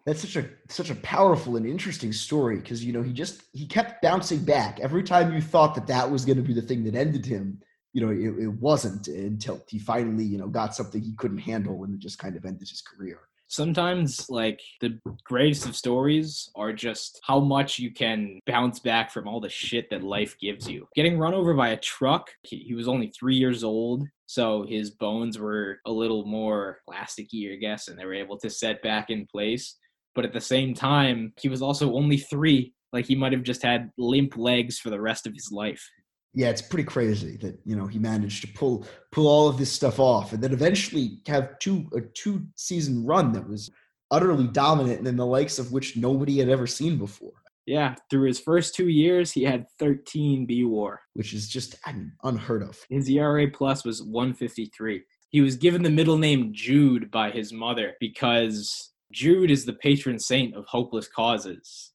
That's 0.06 0.22
such 0.22 0.36
a 0.36 0.50
such 0.70 0.90
a 0.90 0.96
powerful 0.96 1.56
and 1.56 1.66
interesting 1.66 2.12
story 2.12 2.58
because 2.58 2.84
you 2.84 2.92
know 2.92 3.02
he 3.02 3.14
just 3.14 3.44
he 3.54 3.66
kept 3.66 4.02
bouncing 4.02 4.44
back 4.44 4.80
every 4.82 5.04
time 5.04 5.34
you 5.34 5.42
thought 5.42 5.76
that 5.76 5.88
that 5.88 6.10
was 6.10 6.26
going 6.26 6.38
to 6.38 6.44
be 6.44 6.54
the 6.54 6.62
thing 6.62 6.84
that 6.84 6.96
ended 6.96 7.26
him. 7.26 7.62
You 7.94 8.02
know, 8.02 8.12
it, 8.12 8.44
it 8.44 8.54
wasn't 8.60 9.08
until 9.08 9.64
he 9.70 9.80
finally 9.80 10.26
you 10.26 10.38
know 10.38 10.48
got 10.48 10.76
something 10.76 11.02
he 11.02 11.16
couldn't 11.16 11.38
handle 11.38 11.84
and 11.84 11.94
it 11.94 12.00
just 12.00 12.20
kind 12.20 12.36
of 12.36 12.46
ended 12.46 12.68
his 12.68 12.82
career 12.82 13.20
sometimes 13.54 14.30
like 14.30 14.60
the 14.82 15.00
greatest 15.24 15.68
of 15.68 15.76
stories 15.76 16.50
are 16.56 16.74
just 16.74 17.20
how 17.24 17.40
much 17.40 17.78
you 17.78 17.94
can 17.94 18.40
bounce 18.48 18.80
back 18.80 19.12
from 19.12 19.28
all 19.28 19.40
the 19.40 19.50
shit 19.50 19.90
that 19.92 20.04
life 20.04 20.36
gives 20.40 20.68
you. 20.68 20.88
Getting 20.96 21.20
run 21.20 21.36
over 21.36 21.54
by 21.54 21.70
a 21.70 21.78
truck, 21.78 22.32
he, 22.42 22.74
was 22.74 22.88
only 22.88 23.12
three 23.18 23.36
years 23.36 23.64
old. 23.64 24.08
So 24.26 24.66
his 24.68 24.90
bones 24.90 25.38
were 25.38 25.80
a 25.86 25.92
little 25.92 26.26
more 26.26 26.80
plasticky, 26.90 27.54
I 27.54 27.58
guess, 27.58 27.88
and 27.88 27.98
they 27.98 28.06
were 28.06 28.16
able 28.16 28.40
to 28.40 28.50
set 28.50 28.82
back 28.82 29.12
in 29.12 29.28
place. 29.28 29.78
But 30.16 30.26
at 30.26 30.34
the 30.34 30.42
same 30.42 30.74
time, 30.74 31.34
he 31.40 31.50
was 31.50 31.62
also 31.62 31.94
only 31.94 32.18
three. 32.18 32.74
Like 32.92 33.06
he 33.06 33.16
might 33.16 33.34
have 33.34 33.44
just 33.44 33.62
had 33.62 33.92
limp 33.98 34.36
legs 34.36 34.80
for 34.80 34.90
the 34.90 35.02
rest 35.02 35.28
of 35.28 35.34
his 35.34 35.52
life 35.52 35.88
yeah, 36.34 36.50
it's 36.50 36.62
pretty 36.62 36.84
crazy 36.84 37.38
that 37.38 37.60
you 37.66 37.76
know 37.76 37.88
he 37.88 38.00
managed 38.00 38.42
to 38.42 38.48
pull 38.54 38.86
pull 39.12 39.28
all 39.28 39.48
of 39.48 39.58
this 39.58 39.72
stuff 39.72 40.00
off, 40.00 40.34
and 40.34 40.42
then 40.42 40.54
eventually 40.54 41.20
have 41.28 41.60
two 41.60 41.88
a 41.96 42.02
two 42.02 42.46
season 42.56 43.06
run 43.06 43.32
that 43.34 43.48
was 43.48 43.72
utterly 44.12 44.48
dominant 44.48 45.00
and 45.00 45.08
in 45.08 45.18
the 45.18 45.26
likes 45.26 45.60
of 45.60 45.72
which 45.72 45.98
nobody 45.98 46.40
had 46.40 46.50
ever 46.50 46.68
seen 46.68 46.98
before. 46.98 47.34
Yeah, 47.66 47.96
through 48.10 48.28
his 48.28 48.40
first 48.40 48.76
two 48.76 48.90
years, 48.90 49.32
he 49.32 49.44
had 49.44 49.66
13 49.80 50.46
B 50.46 50.66
WAR. 50.66 51.00
which 51.14 51.34
is 51.34 51.48
just 51.48 51.76
I 51.86 51.94
mean, 51.94 52.12
unheard 52.24 52.62
of. 52.62 52.78
His 52.90 53.10
ERA 53.10 53.50
plus 53.50 53.86
was 53.86 54.04
153. 54.04 55.02
He 55.30 55.42
was 55.42 55.56
given 55.56 55.82
the 55.82 55.90
middle 55.90 56.18
name 56.18 56.52
Jude 56.54 57.10
by 57.10 57.32
his 57.32 57.54
mother 57.54 57.94
because 58.00 58.92
Jude 59.12 59.50
is 59.50 59.66
the 59.66 59.74
patron 59.74 60.20
saint 60.20 60.56
of 60.56 60.66
hopeless 60.66 61.08
causes. 61.08 61.93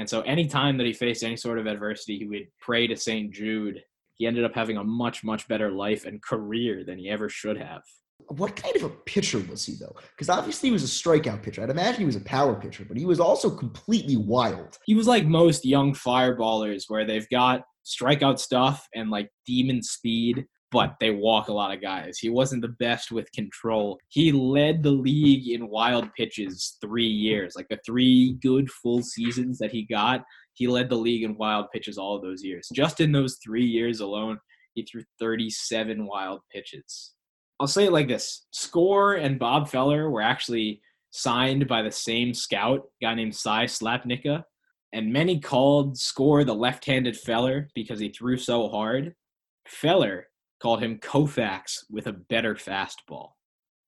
And 0.00 0.08
so 0.08 0.22
anytime 0.22 0.78
that 0.78 0.86
he 0.86 0.94
faced 0.94 1.22
any 1.22 1.36
sort 1.36 1.58
of 1.58 1.66
adversity, 1.66 2.16
he 2.16 2.24
would 2.24 2.46
pray 2.58 2.86
to 2.86 2.96
St. 2.96 3.30
Jude. 3.30 3.82
He 4.16 4.26
ended 4.26 4.44
up 4.46 4.54
having 4.54 4.78
a 4.78 4.82
much, 4.82 5.22
much 5.22 5.46
better 5.46 5.70
life 5.70 6.06
and 6.06 6.22
career 6.22 6.84
than 6.86 6.96
he 6.96 7.10
ever 7.10 7.28
should 7.28 7.58
have. 7.58 7.82
What 8.28 8.56
kind 8.56 8.74
of 8.76 8.84
a 8.84 8.88
pitcher 8.88 9.40
was 9.50 9.66
he 9.66 9.74
though? 9.78 9.94
Because 10.16 10.30
obviously 10.30 10.70
he 10.70 10.72
was 10.72 10.84
a 10.84 10.86
strikeout 10.86 11.42
pitcher. 11.42 11.62
I'd 11.62 11.68
imagine 11.68 12.00
he 12.00 12.06
was 12.06 12.16
a 12.16 12.22
power 12.22 12.54
pitcher, 12.54 12.86
but 12.88 12.96
he 12.96 13.04
was 13.04 13.20
also 13.20 13.50
completely 13.50 14.16
wild. 14.16 14.78
He 14.86 14.94
was 14.94 15.06
like 15.06 15.26
most 15.26 15.66
young 15.66 15.92
fireballers 15.92 16.84
where 16.88 17.04
they've 17.04 17.28
got 17.28 17.60
strikeout 17.84 18.38
stuff 18.38 18.88
and 18.94 19.10
like 19.10 19.28
demon 19.44 19.82
speed, 19.82 20.46
but 20.70 20.94
they 21.00 21.10
walk 21.10 21.48
a 21.48 21.52
lot 21.52 21.74
of 21.74 21.82
guys. 21.82 22.18
He 22.18 22.30
wasn't 22.30 22.62
the 22.62 22.68
best 22.68 23.10
with 23.10 23.30
control. 23.32 23.98
He 24.08 24.30
led 24.30 24.82
the 24.82 24.90
league 24.90 25.48
in 25.48 25.68
wild 25.68 26.12
pitches 26.14 26.76
three 26.80 27.06
years, 27.06 27.54
like 27.56 27.68
the 27.68 27.80
three 27.84 28.34
good 28.42 28.70
full 28.70 29.02
seasons 29.02 29.58
that 29.58 29.72
he 29.72 29.82
got. 29.82 30.22
He 30.54 30.68
led 30.68 30.88
the 30.88 30.96
league 30.96 31.24
in 31.24 31.36
wild 31.36 31.66
pitches 31.72 31.98
all 31.98 32.16
of 32.16 32.22
those 32.22 32.44
years. 32.44 32.68
Just 32.72 33.00
in 33.00 33.12
those 33.12 33.38
three 33.42 33.64
years 33.64 34.00
alone, 34.00 34.38
he 34.74 34.84
threw 34.84 35.02
37 35.18 36.06
wild 36.06 36.40
pitches. 36.52 37.14
I'll 37.58 37.66
say 37.66 37.86
it 37.86 37.92
like 37.92 38.08
this 38.08 38.46
Score 38.52 39.14
and 39.14 39.38
Bob 39.38 39.68
Feller 39.68 40.08
were 40.08 40.22
actually 40.22 40.80
signed 41.10 41.66
by 41.66 41.82
the 41.82 41.90
same 41.90 42.32
scout, 42.32 42.82
guy 43.02 43.14
named 43.14 43.34
Cy 43.34 43.64
Slapnicka. 43.64 44.44
And 44.92 45.12
many 45.12 45.38
called 45.38 45.96
Score 45.98 46.42
the 46.42 46.54
left 46.54 46.84
handed 46.84 47.16
Feller 47.16 47.68
because 47.74 48.00
he 48.00 48.08
threw 48.08 48.36
so 48.36 48.68
hard. 48.68 49.14
Feller 49.68 50.26
called 50.60 50.82
him 50.82 50.98
Koufax 50.98 51.84
with 51.90 52.06
a 52.06 52.12
better 52.12 52.54
fastball. 52.54 53.30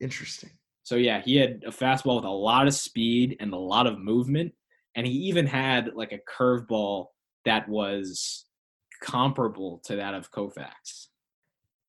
Interesting. 0.01 0.51
So 0.83 0.97
yeah, 0.97 1.21
he 1.21 1.37
had 1.37 1.63
a 1.67 1.71
fastball 1.71 2.17
with 2.17 2.25
a 2.25 2.31
lot 2.31 2.67
of 2.67 2.75
speed 2.75 3.37
and 3.41 3.53
a 3.53 3.59
lot 3.59 3.87
of 3.87 3.99
movement, 3.99 4.53
and 4.97 5.07
he 5.07 5.13
even 5.13 5.47
had 5.47 5.91
like 5.95 6.13
a 6.13 6.19
curveball 6.31 7.07
that 7.45 7.69
was 7.69 8.47
comparable 9.03 9.81
to 9.85 9.97
that 9.97 10.15
of 10.15 10.31
Koufax. 10.31 11.09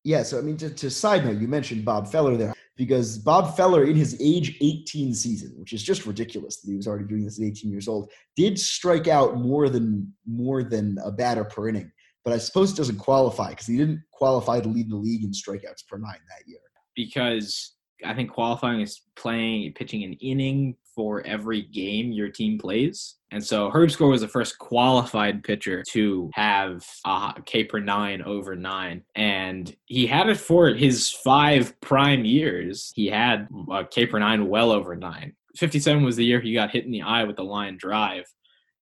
Yeah, 0.04 0.22
so 0.22 0.38
I 0.38 0.42
mean, 0.42 0.58
to, 0.58 0.68
to 0.68 0.90
side 0.90 1.24
note, 1.24 1.38
you 1.38 1.48
mentioned 1.48 1.84
Bob 1.84 2.06
Feller 2.08 2.36
there 2.36 2.54
because 2.76 3.18
Bob 3.18 3.56
Feller, 3.56 3.84
in 3.84 3.96
his 3.96 4.16
age 4.20 4.58
18 4.60 5.14
season, 5.14 5.54
which 5.56 5.72
is 5.72 5.82
just 5.82 6.06
ridiculous 6.06 6.60
that 6.60 6.70
he 6.70 6.76
was 6.76 6.86
already 6.86 7.06
doing 7.06 7.24
this 7.24 7.40
at 7.40 7.46
18 7.46 7.70
years 7.70 7.88
old, 7.88 8.10
did 8.36 8.58
strike 8.58 9.08
out 9.08 9.38
more 9.38 9.68
than 9.68 10.12
more 10.26 10.62
than 10.62 10.98
a 11.04 11.10
batter 11.10 11.44
per 11.44 11.68
inning. 11.68 11.90
But 12.24 12.32
I 12.32 12.38
suppose 12.38 12.72
it 12.72 12.76
doesn't 12.76 12.98
qualify 12.98 13.50
because 13.50 13.66
he 13.66 13.76
didn't 13.76 14.02
qualify 14.12 14.60
to 14.60 14.68
lead 14.68 14.90
the 14.90 14.96
league 14.96 15.24
in 15.24 15.30
strikeouts 15.30 15.86
per 15.88 15.98
nine 15.98 16.18
that 16.28 16.48
year. 16.48 16.58
because 16.96 17.72
I 18.04 18.14
think 18.14 18.30
qualifying 18.30 18.80
is 18.80 19.02
playing 19.16 19.72
pitching 19.74 20.04
an 20.04 20.14
inning 20.14 20.76
for 20.94 21.22
every 21.26 21.62
game 21.62 22.12
your 22.12 22.28
team 22.28 22.58
plays. 22.58 23.16
And 23.30 23.44
so 23.44 23.68
Herb 23.70 23.90
Score 23.90 24.08
was 24.08 24.20
the 24.20 24.28
first 24.28 24.58
qualified 24.58 25.42
pitcher 25.42 25.82
to 25.90 26.30
have 26.34 26.86
a 27.04 27.34
K 27.44 27.64
per 27.64 27.80
nine 27.80 28.22
over 28.22 28.54
nine. 28.54 29.02
And 29.16 29.74
he 29.86 30.06
had 30.06 30.28
it 30.28 30.36
for 30.38 30.68
his 30.68 31.10
five 31.10 31.78
prime 31.80 32.24
years. 32.24 32.92
He 32.94 33.06
had 33.08 33.48
a 33.72 33.84
K 33.84 34.06
per 34.06 34.18
nine 34.18 34.48
well 34.48 34.70
over 34.70 34.94
nine. 34.94 35.34
57 35.56 36.02
was 36.04 36.16
the 36.16 36.24
year 36.24 36.40
he 36.40 36.54
got 36.54 36.70
hit 36.70 36.84
in 36.84 36.92
the 36.92 37.02
eye 37.02 37.24
with 37.24 37.38
a 37.38 37.42
line 37.42 37.76
drive. 37.76 38.24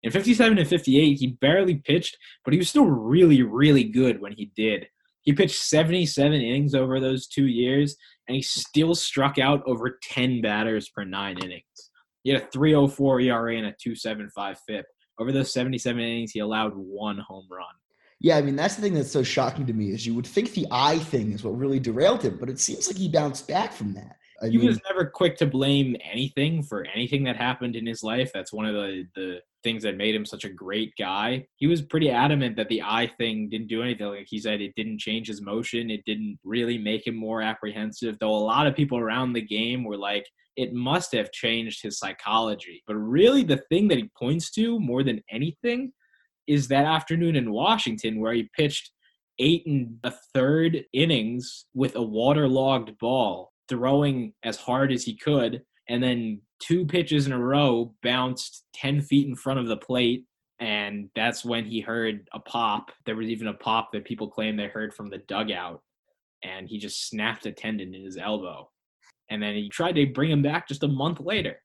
In 0.03 0.11
57 0.11 0.57
and 0.57 0.67
58, 0.67 1.15
he 1.15 1.27
barely 1.27 1.75
pitched, 1.75 2.17
but 2.43 2.53
he 2.53 2.57
was 2.57 2.69
still 2.69 2.85
really, 2.85 3.41
really 3.41 3.85
good 3.85 4.21
when 4.21 4.33
he 4.33 4.51
did. 4.55 4.87
He 5.21 5.31
pitched 5.31 5.55
77 5.55 6.33
innings 6.33 6.75
over 6.75 6.99
those 6.99 7.27
two 7.27 7.47
years, 7.47 7.95
and 8.27 8.35
he 8.35 8.41
still 8.41 8.93
struck 8.95 9.39
out 9.39 9.63
over 9.65 9.97
10 10.03 10.41
batters 10.41 10.89
per 10.89 11.05
nine 11.05 11.37
innings. 11.37 11.63
He 12.23 12.31
had 12.31 12.41
a 12.41 12.47
304 12.47 13.21
ERA 13.21 13.57
and 13.57 13.67
a 13.67 13.75
275 13.81 14.59
FIP. 14.67 14.85
Over 15.19 15.31
those 15.31 15.53
77 15.53 16.01
innings, 16.01 16.31
he 16.31 16.39
allowed 16.39 16.73
one 16.75 17.19
home 17.19 17.47
run. 17.49 17.65
Yeah, 18.19 18.37
I 18.37 18.41
mean 18.41 18.55
that's 18.55 18.75
the 18.75 18.81
thing 18.81 18.93
that's 18.93 19.11
so 19.11 19.21
shocking 19.21 19.65
to 19.67 19.73
me 19.73 19.91
is 19.91 20.05
you 20.05 20.13
would 20.13 20.25
think 20.25 20.53
the 20.53 20.67
eye 20.71 20.97
thing 20.97 21.33
is 21.33 21.43
what 21.43 21.57
really 21.57 21.79
derailed 21.79 22.23
him, 22.23 22.37
but 22.39 22.49
it 22.49 22.59
seems 22.59 22.87
like 22.87 22.97
he 22.97 23.09
bounced 23.09 23.49
back 23.49 23.73
from 23.73 23.93
that. 23.95 24.15
I 24.43 24.49
He 24.49 24.57
mean, 24.57 24.67
was 24.67 24.79
never 24.89 25.05
quick 25.05 25.37
to 25.37 25.45
blame 25.45 25.95
anything 26.03 26.63
for 26.63 26.85
anything 26.93 27.23
that 27.23 27.37
happened 27.37 27.75
in 27.75 27.85
his 27.85 28.03
life. 28.03 28.31
That's 28.33 28.51
one 28.51 28.65
of 28.65 28.73
the, 28.73 29.05
the 29.15 29.39
things 29.63 29.83
that 29.83 29.95
made 29.95 30.13
him 30.13 30.25
such 30.25 30.43
a 30.43 30.49
great 30.49 30.91
guy. 30.99 31.47
He 31.55 31.67
was 31.67 31.81
pretty 31.81 32.09
adamant 32.09 32.57
that 32.57 32.67
the 32.67 32.81
eye 32.81 33.09
thing 33.17 33.49
didn't 33.49 33.67
do 33.67 33.81
anything. 33.81 34.07
Like 34.07 34.27
he 34.27 34.39
said, 34.39 34.59
it 34.59 34.75
didn't 34.75 34.99
change 34.99 35.27
his 35.27 35.41
motion. 35.41 35.89
It 35.89 36.03
didn't 36.05 36.37
really 36.43 36.77
make 36.77 37.07
him 37.07 37.15
more 37.15 37.41
apprehensive, 37.41 38.17
though 38.19 38.35
a 38.35 38.37
lot 38.37 38.67
of 38.67 38.75
people 38.75 38.97
around 38.97 39.31
the 39.31 39.41
game 39.41 39.85
were 39.85 39.97
like, 39.97 40.25
it 40.57 40.73
must 40.73 41.13
have 41.13 41.31
changed 41.31 41.81
his 41.81 41.97
psychology. 41.97 42.83
But 42.85 42.95
really, 42.95 43.43
the 43.43 43.63
thing 43.69 43.87
that 43.87 43.97
he 43.97 44.11
points 44.19 44.51
to 44.51 44.79
more 44.79 45.03
than 45.03 45.23
anything 45.31 45.93
is 46.47 46.67
that 46.67 46.85
afternoon 46.85 47.37
in 47.37 47.53
Washington 47.53 48.19
where 48.19 48.33
he 48.33 48.49
pitched 48.55 48.91
eight 49.39 49.65
and 49.65 49.97
a 50.03 50.11
third 50.33 50.83
innings 50.93 51.65
with 51.73 51.95
a 51.95 52.01
waterlogged 52.01 52.97
ball, 52.99 53.52
throwing 53.69 54.33
as 54.43 54.57
hard 54.57 54.91
as 54.91 55.03
he 55.03 55.15
could, 55.15 55.63
and 55.89 56.01
then 56.01 56.41
two 56.59 56.85
pitches 56.85 57.27
in 57.27 57.33
a 57.33 57.39
row 57.39 57.93
bounced 58.03 58.63
10 58.75 59.01
feet 59.01 59.27
in 59.27 59.35
front 59.35 59.59
of 59.59 59.67
the 59.67 59.77
plate. 59.77 60.25
And 60.59 61.09
that's 61.15 61.43
when 61.43 61.65
he 61.65 61.81
heard 61.81 62.27
a 62.33 62.39
pop. 62.39 62.91
There 63.05 63.15
was 63.15 63.27
even 63.27 63.47
a 63.47 63.53
pop 63.53 63.91
that 63.91 64.05
people 64.05 64.29
claim 64.29 64.55
they 64.55 64.67
heard 64.67 64.93
from 64.93 65.09
the 65.09 65.17
dugout. 65.17 65.81
And 66.41 66.69
he 66.69 66.77
just 66.77 67.09
snapped 67.09 67.45
a 67.45 67.51
tendon 67.51 67.93
in 67.93 68.03
his 68.03 68.17
elbow. 68.17 68.69
And 69.29 69.41
then 69.41 69.55
he 69.55 69.67
tried 69.69 69.95
to 69.95 70.05
bring 70.05 70.31
him 70.31 70.41
back 70.41 70.67
just 70.67 70.83
a 70.83 70.87
month 70.87 71.19
later. 71.19 71.57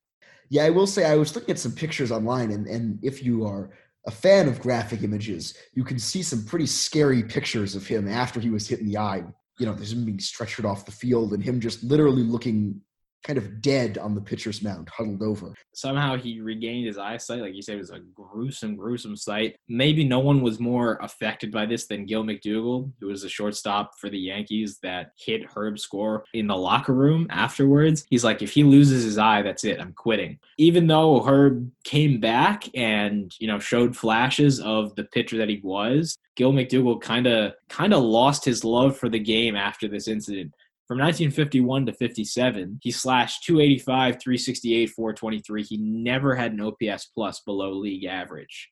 Yeah, 0.50 0.64
I 0.64 0.70
will 0.70 0.86
say 0.86 1.04
I 1.04 1.16
was 1.16 1.34
looking 1.34 1.50
at 1.50 1.58
some 1.58 1.72
pictures 1.72 2.10
online, 2.10 2.52
and, 2.52 2.66
and 2.66 2.98
if 3.02 3.22
you 3.22 3.44
are 3.44 3.70
a 4.06 4.10
fan 4.10 4.48
of 4.48 4.60
graphic 4.60 5.02
images, 5.02 5.54
you 5.74 5.84
can 5.84 5.98
see 5.98 6.22
some 6.22 6.44
pretty 6.44 6.64
scary 6.64 7.22
pictures 7.22 7.76
of 7.76 7.86
him 7.86 8.08
after 8.08 8.40
he 8.40 8.48
was 8.48 8.66
hit 8.66 8.80
in 8.80 8.86
the 8.86 8.96
eye. 8.96 9.22
You 9.58 9.66
know, 9.66 9.74
there's 9.74 9.92
him 9.92 10.04
being 10.04 10.18
stretchered 10.18 10.64
off 10.64 10.86
the 10.86 10.92
field 10.92 11.32
and 11.32 11.42
him 11.42 11.60
just 11.60 11.82
literally 11.82 12.22
looking 12.22 12.80
kind 13.24 13.38
of 13.38 13.60
dead 13.60 13.98
on 13.98 14.14
the 14.14 14.20
pitcher's 14.20 14.62
mound, 14.62 14.88
huddled 14.88 15.22
over. 15.22 15.54
somehow 15.74 16.16
he 16.16 16.40
regained 16.40 16.86
his 16.86 16.98
eyesight. 16.98 17.40
Like 17.40 17.54
you 17.54 17.62
said, 17.62 17.74
it 17.74 17.78
was 17.78 17.90
a 17.90 18.00
gruesome, 18.14 18.76
gruesome 18.76 19.16
sight. 19.16 19.56
Maybe 19.68 20.04
no 20.04 20.18
one 20.18 20.40
was 20.40 20.60
more 20.60 20.98
affected 21.02 21.52
by 21.52 21.66
this 21.66 21.86
than 21.86 22.06
Gil 22.06 22.24
McDougald, 22.24 22.92
who 23.00 23.06
was 23.08 23.24
a 23.24 23.28
shortstop 23.28 23.92
for 24.00 24.08
the 24.08 24.18
Yankees 24.18 24.78
that 24.82 25.12
hit 25.18 25.44
Herb 25.44 25.78
Score 25.78 26.24
in 26.34 26.46
the 26.46 26.56
locker 26.56 26.94
room 26.94 27.26
afterwards. 27.30 28.04
He's 28.08 28.24
like, 28.24 28.42
if 28.42 28.52
he 28.52 28.64
loses 28.64 29.04
his 29.04 29.18
eye, 29.18 29.42
that's 29.42 29.64
it. 29.64 29.80
I'm 29.80 29.92
quitting. 29.92 30.38
Even 30.56 30.86
though 30.86 31.22
Herb 31.22 31.70
came 31.84 32.20
back 32.20 32.64
and 32.74 33.34
you 33.38 33.46
know 33.46 33.58
showed 33.58 33.96
flashes 33.96 34.60
of 34.60 34.94
the 34.94 35.04
pitcher 35.04 35.38
that 35.38 35.48
he 35.48 35.60
was, 35.62 36.18
Gil 36.36 36.52
McDougald 36.52 37.02
kind 37.02 37.26
of 37.26 37.52
kind 37.68 37.92
of 37.92 38.02
lost 38.02 38.44
his 38.44 38.64
love 38.64 38.96
for 38.96 39.08
the 39.08 39.18
game 39.18 39.56
after 39.56 39.88
this 39.88 40.08
incident. 40.08 40.54
From 40.88 41.00
1951 41.00 41.84
to 41.84 41.92
57, 41.92 42.78
he 42.80 42.90
slashed 42.90 43.44
285, 43.44 44.22
368, 44.22 44.86
423. 44.88 45.62
He 45.62 45.76
never 45.76 46.34
had 46.34 46.52
an 46.52 46.62
OPS 46.62 47.10
plus 47.14 47.40
below 47.40 47.72
league 47.72 48.06
average. 48.06 48.70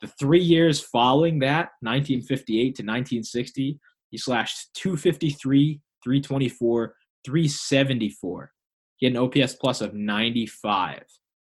The 0.00 0.06
three 0.06 0.42
years 0.42 0.80
following 0.80 1.40
that, 1.40 1.72
1958 1.82 2.62
to 2.62 2.82
1960, 2.82 3.78
he 4.08 4.16
slashed 4.16 4.72
253, 4.76 5.82
324, 6.02 6.94
374. 7.26 8.52
He 8.96 9.06
had 9.06 9.14
an 9.14 9.22
OPS 9.22 9.54
plus 9.56 9.82
of 9.82 9.92
95, 9.92 10.94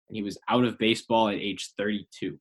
and 0.08 0.16
he 0.16 0.22
was 0.22 0.38
out 0.48 0.62
of 0.62 0.78
baseball 0.78 1.28
at 1.28 1.34
age 1.34 1.72
32. 1.76 2.38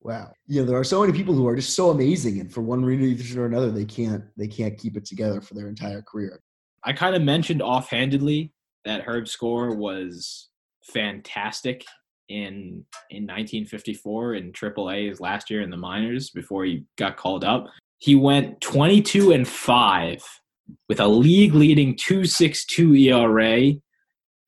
Wow. 0.00 0.32
Know, 0.48 0.64
there 0.64 0.78
are 0.78 0.84
so 0.84 1.02
many 1.02 1.12
people 1.12 1.34
who 1.34 1.46
are 1.46 1.56
just 1.56 1.76
so 1.76 1.90
amazing, 1.90 2.40
and 2.40 2.50
for 2.50 2.62
one 2.62 2.82
reason 2.82 3.38
or 3.38 3.44
another, 3.44 3.70
they 3.70 3.84
can't 3.84 4.24
they 4.38 4.48
can't 4.48 4.78
keep 4.78 4.96
it 4.96 5.04
together 5.04 5.42
for 5.42 5.52
their 5.52 5.68
entire 5.68 6.00
career. 6.00 6.40
I 6.84 6.92
kind 6.92 7.14
of 7.14 7.22
mentioned 7.22 7.62
offhandedly 7.62 8.52
that 8.84 9.02
Herb 9.02 9.28
Score 9.28 9.74
was 9.74 10.48
fantastic 10.84 11.84
in 12.28 12.84
in 13.10 13.24
1954 13.24 14.34
in 14.34 14.52
AAA 14.52 15.08
his 15.08 15.20
last 15.20 15.50
year 15.50 15.62
in 15.62 15.70
the 15.70 15.76
minors 15.76 16.30
before 16.30 16.64
he 16.64 16.84
got 16.96 17.16
called 17.16 17.44
up. 17.44 17.66
He 17.98 18.14
went 18.14 18.60
22 18.60 19.32
and 19.32 19.46
5 19.46 20.24
with 20.88 21.00
a 21.00 21.06
league 21.08 21.54
leading 21.54 21.96
262 21.96 22.94
ERA 22.94 23.72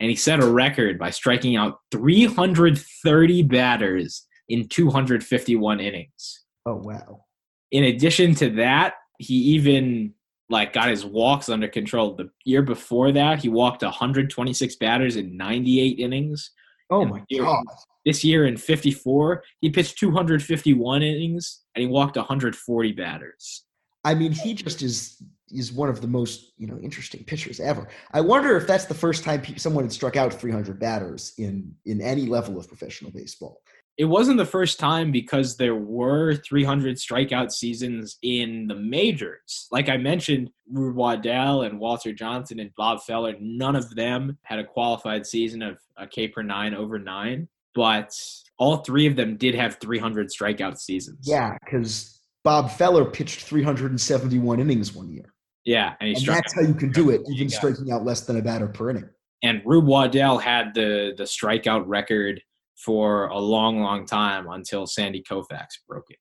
and 0.01 0.11
he 0.11 0.15
set 0.17 0.43
a 0.43 0.47
record 0.47 0.99
by 0.99 1.11
striking 1.11 1.57
out 1.57 1.79
330 1.91 3.43
batters 3.43 4.27
in 4.49 4.69
251 4.69 5.81
innings 5.81 6.45
Oh 6.65 6.77
wow. 6.77 7.25
in 7.73 7.85
addition 7.85 8.35
to 8.37 8.51
that, 8.51 8.95
he 9.19 9.35
even 9.35 10.15
like 10.49 10.73
got 10.73 10.89
his 10.89 11.05
walks 11.05 11.49
under 11.49 11.69
control. 11.69 12.15
The 12.15 12.31
year 12.45 12.63
before 12.63 13.13
that, 13.13 13.41
he 13.41 13.49
walked 13.49 13.83
126 13.83 14.77
batters 14.77 15.17
in 15.17 15.37
98 15.37 15.99
innings. 15.99 16.51
Oh 16.91 17.05
my 17.05 17.23
here- 17.29 17.45
god. 17.45 17.65
This 18.05 18.25
year 18.25 18.47
in 18.47 18.57
54, 18.57 19.45
he 19.61 19.71
pitched 19.71 19.97
251 19.99 21.03
innings 21.05 21.61
and 21.77 21.83
he 21.83 21.87
walked 21.87 22.17
140 22.17 22.93
batters. 22.93 23.65
I 24.05 24.15
mean, 24.15 24.33
he 24.33 24.55
just 24.55 24.83
is 24.83 25.23
is 25.53 25.71
one 25.71 25.89
of 25.91 26.01
the 26.01 26.09
most 26.09 26.53
you 26.57 26.67
know 26.67 26.79
interesting 26.79 27.23
pitchers 27.25 27.61
ever. 27.61 27.87
I 28.13 28.21
wonder 28.21 28.57
if 28.57 28.67
that's 28.67 28.87
the 28.87 28.95
first 28.95 29.23
time 29.23 29.43
someone 29.57 29.85
had 29.85 29.93
struck 29.93 30.17
out 30.17 30.33
300 30.35 30.81
batters 30.81 31.35
in 31.39 31.75
in 31.87 32.01
any 32.01 32.27
level 32.27 32.59
of 32.59 32.67
professional 32.67 33.13
baseball. 33.13 33.63
It 33.99 34.07
wasn't 34.07 34.39
the 34.39 34.47
first 34.47 34.81
time 34.81 35.13
because 35.13 35.57
there 35.57 35.75
were 35.75 36.35
300 36.37 36.97
strikeout 36.97 37.53
seasons 37.53 38.17
in 38.23 38.67
the 38.67 38.75
majors. 38.75 39.69
Like 39.71 39.89
I 39.89 39.99
mentioned, 39.99 40.51
Rube 40.71 40.97
Waddell 40.97 41.63
and 41.63 41.79
Walter 41.79 42.13
Johnson 42.13 42.59
and 42.59 42.71
Bob 42.77 43.03
Feller, 43.03 43.35
none 43.39 43.77
of 43.77 43.95
them 43.95 44.39
had 44.45 44.59
a 44.59 44.65
qualified 44.65 45.27
season 45.27 45.63
of 45.63 45.79
a 45.99 46.07
K 46.07 46.27
per 46.27 46.43
nine 46.43 46.75
over 46.75 46.99
nine, 46.99 47.49
but 47.75 48.13
all 48.59 48.79
three 48.79 49.07
of 49.07 49.15
them 49.17 49.37
did 49.37 49.55
have 49.55 49.77
300 49.81 50.29
strikeout 50.29 50.79
seasons. 50.79 51.19
Yeah, 51.29 51.57
because 51.65 52.19
Bob 52.45 52.71
Feller 52.71 53.05
pitched 53.05 53.43
371 53.43 54.59
innings 54.59 54.95
one 54.95 55.11
year, 55.11 55.35
Yeah. 55.65 55.95
And 56.01 56.09
he 56.09 56.15
and 56.17 56.25
that's 56.27 56.55
how 56.55 56.63
you 56.63 56.75
can 56.75 56.91
do 56.91 57.11
it, 57.11 57.21
even 57.31 57.51
striking 57.51 57.93
out 57.93 58.05
less 58.05 58.23
than 58.23 58.37
a 58.39 58.43
batter 58.43 58.69
per 58.69 58.91
inning. 58.91 59.09
and 59.43 59.61
Rube 59.67 59.87
Waddell 59.87 60.39
had 60.39 60.73
the 60.75 61.13
the 61.17 61.25
strikeout 61.25 61.85
record 61.87 62.41
for 62.77 63.27
a 63.27 63.39
long, 63.39 63.81
long 63.81 64.07
time 64.07 64.49
until 64.49 64.87
Sandy 64.87 65.23
Koufax 65.23 65.67
broke 65.89 66.11
it. 66.11 66.19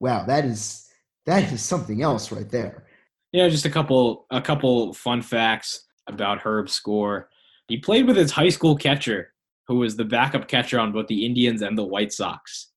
Wow, 0.00 0.24
that 0.26 0.44
is 0.44 0.88
that 1.26 1.52
is 1.52 1.62
something 1.62 2.02
else 2.02 2.32
right 2.32 2.48
there. 2.50 2.86
You 3.32 3.42
know, 3.42 3.48
just 3.48 3.66
a 3.66 3.70
couple 3.70 4.26
a 4.30 4.40
couple 4.40 4.92
fun 4.92 5.22
facts 5.22 5.86
about 6.08 6.40
Herb 6.40 6.68
Score. 6.68 7.28
He 7.68 7.78
played 7.78 8.06
with 8.06 8.16
his 8.16 8.32
high 8.32 8.48
school 8.48 8.76
catcher, 8.76 9.32
who 9.68 9.76
was 9.76 9.96
the 9.96 10.04
backup 10.04 10.48
catcher 10.48 10.78
on 10.80 10.92
both 10.92 11.06
the 11.06 11.24
Indians 11.24 11.62
and 11.62 11.78
the 11.78 11.84
White 11.84 12.12
Sox. 12.12 12.72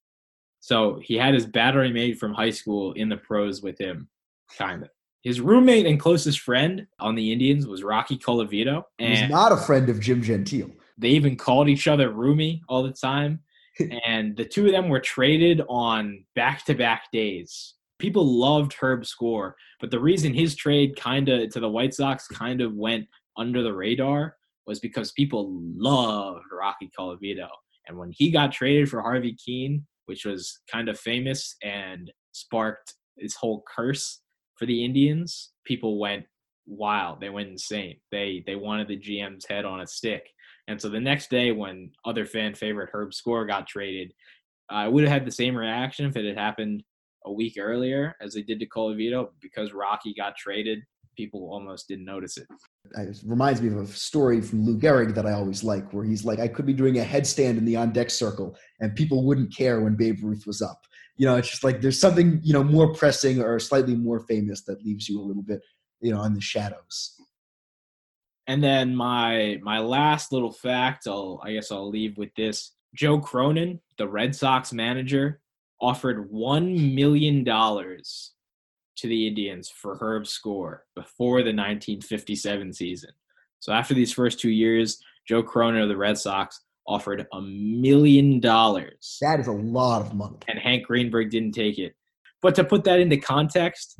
So 0.59 0.99
he 1.03 1.15
had 1.15 1.33
his 1.33 1.45
battery 1.45 1.91
mate 1.91 2.19
from 2.19 2.33
high 2.33 2.51
school 2.51 2.93
in 2.93 3.09
the 3.09 3.17
pros 3.17 3.61
with 3.61 3.77
him, 3.79 4.07
kind 4.57 4.83
of. 4.83 4.89
His 5.21 5.41
roommate 5.41 5.87
and 5.87 5.99
closest 5.99 6.39
friend 6.39 6.85
on 6.99 7.15
the 7.15 7.31
Indians 7.33 7.65
was 7.65 7.83
Rocky 7.83 8.17
Colavito, 8.17 8.83
and 8.99 9.31
not 9.31 9.51
a 9.51 9.57
friend 9.57 9.89
of 9.89 9.99
Jim 9.99 10.21
Gentile. 10.21 10.69
They 10.97 11.09
even 11.09 11.35
called 11.35 11.69
each 11.69 11.87
other 11.87 12.09
roomie 12.09 12.61
all 12.69 12.83
the 12.83 12.93
time. 12.93 13.41
and 14.05 14.35
the 14.37 14.45
two 14.45 14.65
of 14.65 14.71
them 14.71 14.89
were 14.89 14.99
traded 14.99 15.61
on 15.67 16.23
back-to-back 16.35 17.11
days. 17.11 17.73
People 17.99 18.25
loved 18.25 18.73
Herb 18.73 19.05
Score, 19.05 19.55
but 19.79 19.91
the 19.91 19.99
reason 19.99 20.33
his 20.33 20.55
trade 20.55 20.95
kind 20.97 21.29
of 21.29 21.49
to 21.49 21.59
the 21.59 21.69
White 21.69 21.93
Sox 21.93 22.27
kind 22.27 22.61
of 22.61 22.73
went 22.73 23.05
under 23.37 23.63
the 23.63 23.73
radar 23.73 24.35
was 24.67 24.79
because 24.79 25.11
people 25.11 25.61
loved 25.77 26.43
Rocky 26.51 26.89
Colavito. 26.97 27.47
And 27.87 27.97
when 27.97 28.11
he 28.11 28.31
got 28.31 28.51
traded 28.51 28.89
for 28.89 29.01
Harvey 29.01 29.35
Kuenn, 29.35 29.83
which 30.05 30.25
was 30.25 30.59
kind 30.71 30.89
of 30.89 30.99
famous 30.99 31.55
and 31.63 32.11
sparked 32.31 32.93
this 33.17 33.35
whole 33.35 33.63
curse 33.73 34.21
for 34.55 34.65
the 34.65 34.83
Indians, 34.83 35.51
people 35.65 35.99
went 35.99 36.25
wild. 36.65 37.21
They 37.21 37.29
went 37.29 37.49
insane. 37.49 37.97
They 38.11 38.43
they 38.45 38.55
wanted 38.55 38.87
the 38.87 38.97
GM's 38.97 39.45
head 39.45 39.65
on 39.65 39.81
a 39.81 39.87
stick. 39.87 40.27
And 40.67 40.81
so 40.81 40.89
the 40.89 40.99
next 40.99 41.29
day, 41.29 41.51
when 41.51 41.91
other 42.05 42.25
fan 42.25 42.55
favorite 42.55 42.89
Herb 42.91 43.13
Score 43.13 43.45
got 43.45 43.67
traded, 43.67 44.13
I 44.69 44.87
would 44.87 45.03
have 45.03 45.13
had 45.13 45.25
the 45.25 45.31
same 45.31 45.55
reaction 45.55 46.05
if 46.07 46.15
it 46.15 46.25
had 46.25 46.37
happened 46.37 46.83
a 47.25 47.31
week 47.31 47.55
earlier 47.59 48.15
as 48.21 48.33
they 48.33 48.41
did 48.41 48.59
to 48.59 48.67
Colavito. 48.67 49.29
Because 49.41 49.73
Rocky 49.73 50.13
got 50.15 50.35
traded, 50.35 50.79
people 51.15 51.49
almost 51.51 51.87
didn't 51.87 52.05
notice 52.05 52.37
it. 52.37 52.47
It 52.97 53.21
reminds 53.25 53.61
me 53.61 53.69
of 53.69 53.77
a 53.77 53.87
story 53.87 54.41
from 54.41 54.65
Lou 54.65 54.77
Gehrig 54.77 55.13
that 55.15 55.25
I 55.25 55.33
always 55.33 55.63
like, 55.63 55.91
where 55.93 56.03
he's 56.03 56.25
like, 56.25 56.39
I 56.39 56.47
could 56.47 56.65
be 56.65 56.73
doing 56.73 56.99
a 56.99 57.03
headstand 57.03 57.57
in 57.57 57.65
the 57.65 57.75
on 57.75 57.91
deck 57.91 58.09
circle, 58.09 58.55
and 58.79 58.95
people 58.95 59.23
wouldn't 59.23 59.55
care 59.55 59.81
when 59.81 59.95
Babe 59.95 60.19
Ruth 60.23 60.45
was 60.47 60.61
up. 60.61 60.81
You 61.17 61.25
know, 61.25 61.35
it's 61.35 61.49
just 61.49 61.63
like 61.63 61.79
there's 61.79 61.99
something 61.99 62.39
you 62.43 62.53
know 62.53 62.63
more 62.63 62.93
pressing 62.93 63.41
or 63.41 63.59
slightly 63.59 63.95
more 63.95 64.19
famous 64.21 64.63
that 64.63 64.83
leaves 64.83 65.07
you 65.07 65.21
a 65.21 65.23
little 65.23 65.43
bit 65.43 65.61
you 66.01 66.11
know 66.11 66.23
in 66.23 66.33
the 66.33 66.41
shadows. 66.41 67.19
And 68.47 68.63
then 68.63 68.95
my 68.95 69.59
my 69.63 69.79
last 69.79 70.31
little 70.31 70.51
fact, 70.51 71.07
I'll 71.07 71.41
I 71.43 71.53
guess 71.53 71.71
I'll 71.71 71.89
leave 71.89 72.17
with 72.17 72.33
this. 72.35 72.71
Joe 72.93 73.19
Cronin, 73.19 73.81
the 73.97 74.07
Red 74.07 74.35
Sox 74.35 74.71
manager, 74.71 75.41
offered 75.81 76.31
one 76.31 76.95
million 76.95 77.43
dollars 77.43 78.31
to 78.97 79.07
the 79.07 79.27
Indians 79.27 79.69
for 79.69 79.97
Herb 79.97 80.25
Score 80.27 80.85
before 80.95 81.39
the 81.39 81.51
1957 81.51 82.71
season. 82.71 83.09
So 83.59 83.73
after 83.73 83.93
these 83.93 84.13
first 84.13 84.39
two 84.39 84.49
years, 84.51 84.99
Joe 85.27 85.43
Cronin 85.43 85.81
of 85.81 85.89
the 85.89 85.97
Red 85.97 86.17
Sox 86.17 86.61
offered 86.87 87.25
a 87.33 87.41
million 87.41 88.39
dollars, 88.39 89.17
That 89.21 89.39
is 89.39 89.47
a 89.47 89.51
lot 89.51 90.01
of 90.03 90.13
money. 90.13 90.37
and 90.47 90.59
Hank 90.59 90.85
Greenberg 90.85 91.31
didn't 91.31 91.53
take 91.53 91.79
it. 91.79 91.95
But 92.41 92.55
to 92.55 92.63
put 92.63 92.83
that 92.85 92.99
into 92.99 93.17
context, 93.17 93.99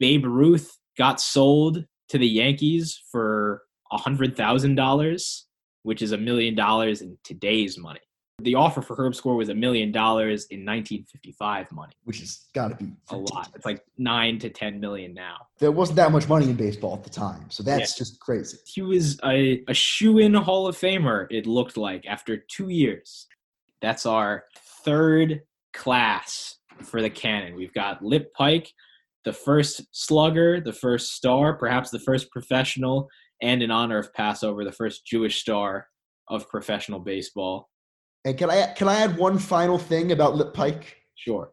Babe 0.00 0.24
Ruth 0.24 0.76
got 0.96 1.20
sold 1.20 1.84
to 2.08 2.18
the 2.18 2.26
Yankees 2.26 3.00
for 3.12 3.62
$100,000, 3.92 5.42
which 5.82 6.02
is 6.02 6.12
a 6.12 6.18
million 6.18 6.54
dollars 6.54 7.02
in 7.02 7.16
today's 7.24 7.78
money. 7.78 8.00
The 8.40 8.56
offer 8.56 8.82
for 8.82 8.96
Herb 8.96 9.14
Score 9.14 9.36
was 9.36 9.48
a 9.48 9.54
million 9.54 9.92
dollars 9.92 10.46
in 10.46 10.60
1955 10.60 11.70
money. 11.70 11.92
which 12.02 12.18
has 12.18 12.46
got 12.52 12.68
to 12.68 12.74
be 12.74 12.92
A 13.10 13.16
lot. 13.16 13.50
It's 13.54 13.64
like 13.64 13.84
nine 13.96 14.40
to 14.40 14.50
10 14.50 14.80
million 14.80 15.14
now. 15.14 15.36
There 15.60 15.70
wasn't 15.70 15.96
that 15.96 16.10
much 16.10 16.28
money 16.28 16.50
in 16.50 16.56
baseball 16.56 16.94
at 16.94 17.04
the 17.04 17.10
time, 17.10 17.44
so 17.48 17.62
that's 17.62 17.96
just 17.96 18.18
crazy. 18.18 18.58
He 18.66 18.82
was 18.82 19.20
a, 19.24 19.62
a 19.68 19.74
shoe 19.74 20.18
in 20.18 20.34
Hall 20.34 20.66
of 20.66 20.76
Famer, 20.76 21.28
it 21.30 21.46
looked 21.46 21.76
like, 21.76 22.06
after 22.06 22.36
two 22.36 22.70
years. 22.70 23.28
That's 23.80 24.04
our 24.04 24.44
third 24.84 25.42
class 25.72 26.56
for 26.82 27.00
the 27.00 27.10
canon. 27.10 27.54
We've 27.54 27.72
got 27.72 28.02
Lip 28.02 28.32
Pike, 28.34 28.72
the 29.24 29.32
first 29.32 29.82
slugger, 29.92 30.60
the 30.60 30.72
first 30.72 31.12
star, 31.12 31.54
perhaps 31.54 31.90
the 31.90 31.98
first 31.98 32.30
professional, 32.30 33.08
and 33.44 33.62
in 33.62 33.70
honor 33.70 33.98
of 33.98 34.12
Passover, 34.14 34.64
the 34.64 34.72
first 34.72 35.06
Jewish 35.06 35.40
star 35.40 35.86
of 36.28 36.48
professional 36.48 36.98
baseball. 36.98 37.68
And 38.24 38.38
can 38.38 38.50
I 38.50 38.72
can 38.72 38.88
I 38.88 39.00
add 39.00 39.18
one 39.18 39.38
final 39.38 39.78
thing 39.78 40.12
about 40.12 40.34
Lip 40.34 40.54
Pike? 40.54 40.96
Sure. 41.14 41.52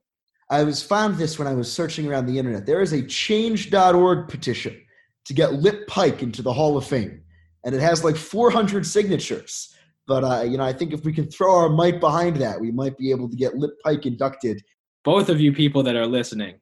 I 0.49 0.63
was 0.63 0.81
found 0.81 1.17
this 1.17 1.37
when 1.37 1.47
I 1.47 1.53
was 1.53 1.71
searching 1.71 2.07
around 2.07 2.25
the 2.25 2.39
internet. 2.39 2.65
There 2.65 2.81
is 2.81 2.93
a 2.93 3.05
change.org 3.05 4.27
petition 4.29 4.81
to 5.25 5.33
get 5.33 5.53
Lip 5.53 5.85
Pike 5.87 6.23
into 6.23 6.41
the 6.41 6.53
Hall 6.53 6.77
of 6.77 6.85
Fame. 6.85 7.21
And 7.65 7.75
it 7.75 7.81
has 7.81 8.03
like 8.03 8.15
400 8.15 8.85
signatures. 8.85 9.75
But 10.07 10.23
uh, 10.23 10.43
you 10.43 10.57
know, 10.57 10.63
I 10.63 10.73
think 10.73 10.93
if 10.93 11.03
we 11.03 11.13
can 11.13 11.29
throw 11.29 11.53
our 11.55 11.69
might 11.69 11.99
behind 11.99 12.37
that, 12.37 12.59
we 12.59 12.71
might 12.71 12.97
be 12.97 13.11
able 13.11 13.29
to 13.29 13.35
get 13.35 13.57
Lip 13.57 13.71
Pike 13.83 14.05
inducted. 14.05 14.63
Both 15.03 15.27
of 15.27 15.41
you 15.41 15.51
people 15.51 15.83
that 15.83 15.95
are 15.97 16.07
listening, 16.07 16.55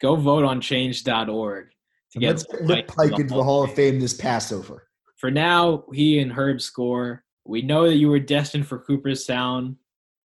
go 0.00 0.16
vote 0.16 0.44
on 0.44 0.62
change.org 0.62 1.66
to 2.12 2.20
let's 2.20 2.44
get 2.44 2.64
Lip 2.64 2.88
Pike 2.88 3.18
into 3.18 3.34
the 3.34 3.42
Hall 3.42 3.64
of 3.64 3.74
Fame 3.74 4.00
this 4.00 4.14
Passover. 4.14 4.88
For 5.16 5.30
now, 5.30 5.84
he 5.92 6.18
and 6.20 6.32
Herb 6.32 6.60
score. 6.60 7.24
We 7.44 7.62
know 7.62 7.86
that 7.86 7.96
you 7.96 8.08
were 8.08 8.20
destined 8.20 8.66
for 8.66 8.78
Cooperstown, 8.78 9.76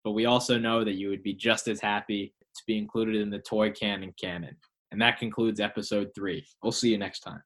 but 0.03 0.11
we 0.11 0.25
also 0.25 0.57
know 0.57 0.83
that 0.83 0.95
you 0.95 1.09
would 1.09 1.23
be 1.23 1.33
just 1.33 1.67
as 1.67 1.81
happy 1.81 2.33
to 2.55 2.63
be 2.65 2.77
included 2.77 3.15
in 3.15 3.29
the 3.29 3.39
Toy 3.39 3.71
Cannon 3.71 4.13
canon. 4.19 4.55
And 4.91 5.01
that 5.01 5.19
concludes 5.19 5.59
episode 5.59 6.11
three. 6.15 6.45
We'll 6.63 6.71
see 6.71 6.89
you 6.89 6.97
next 6.97 7.19
time. 7.19 7.43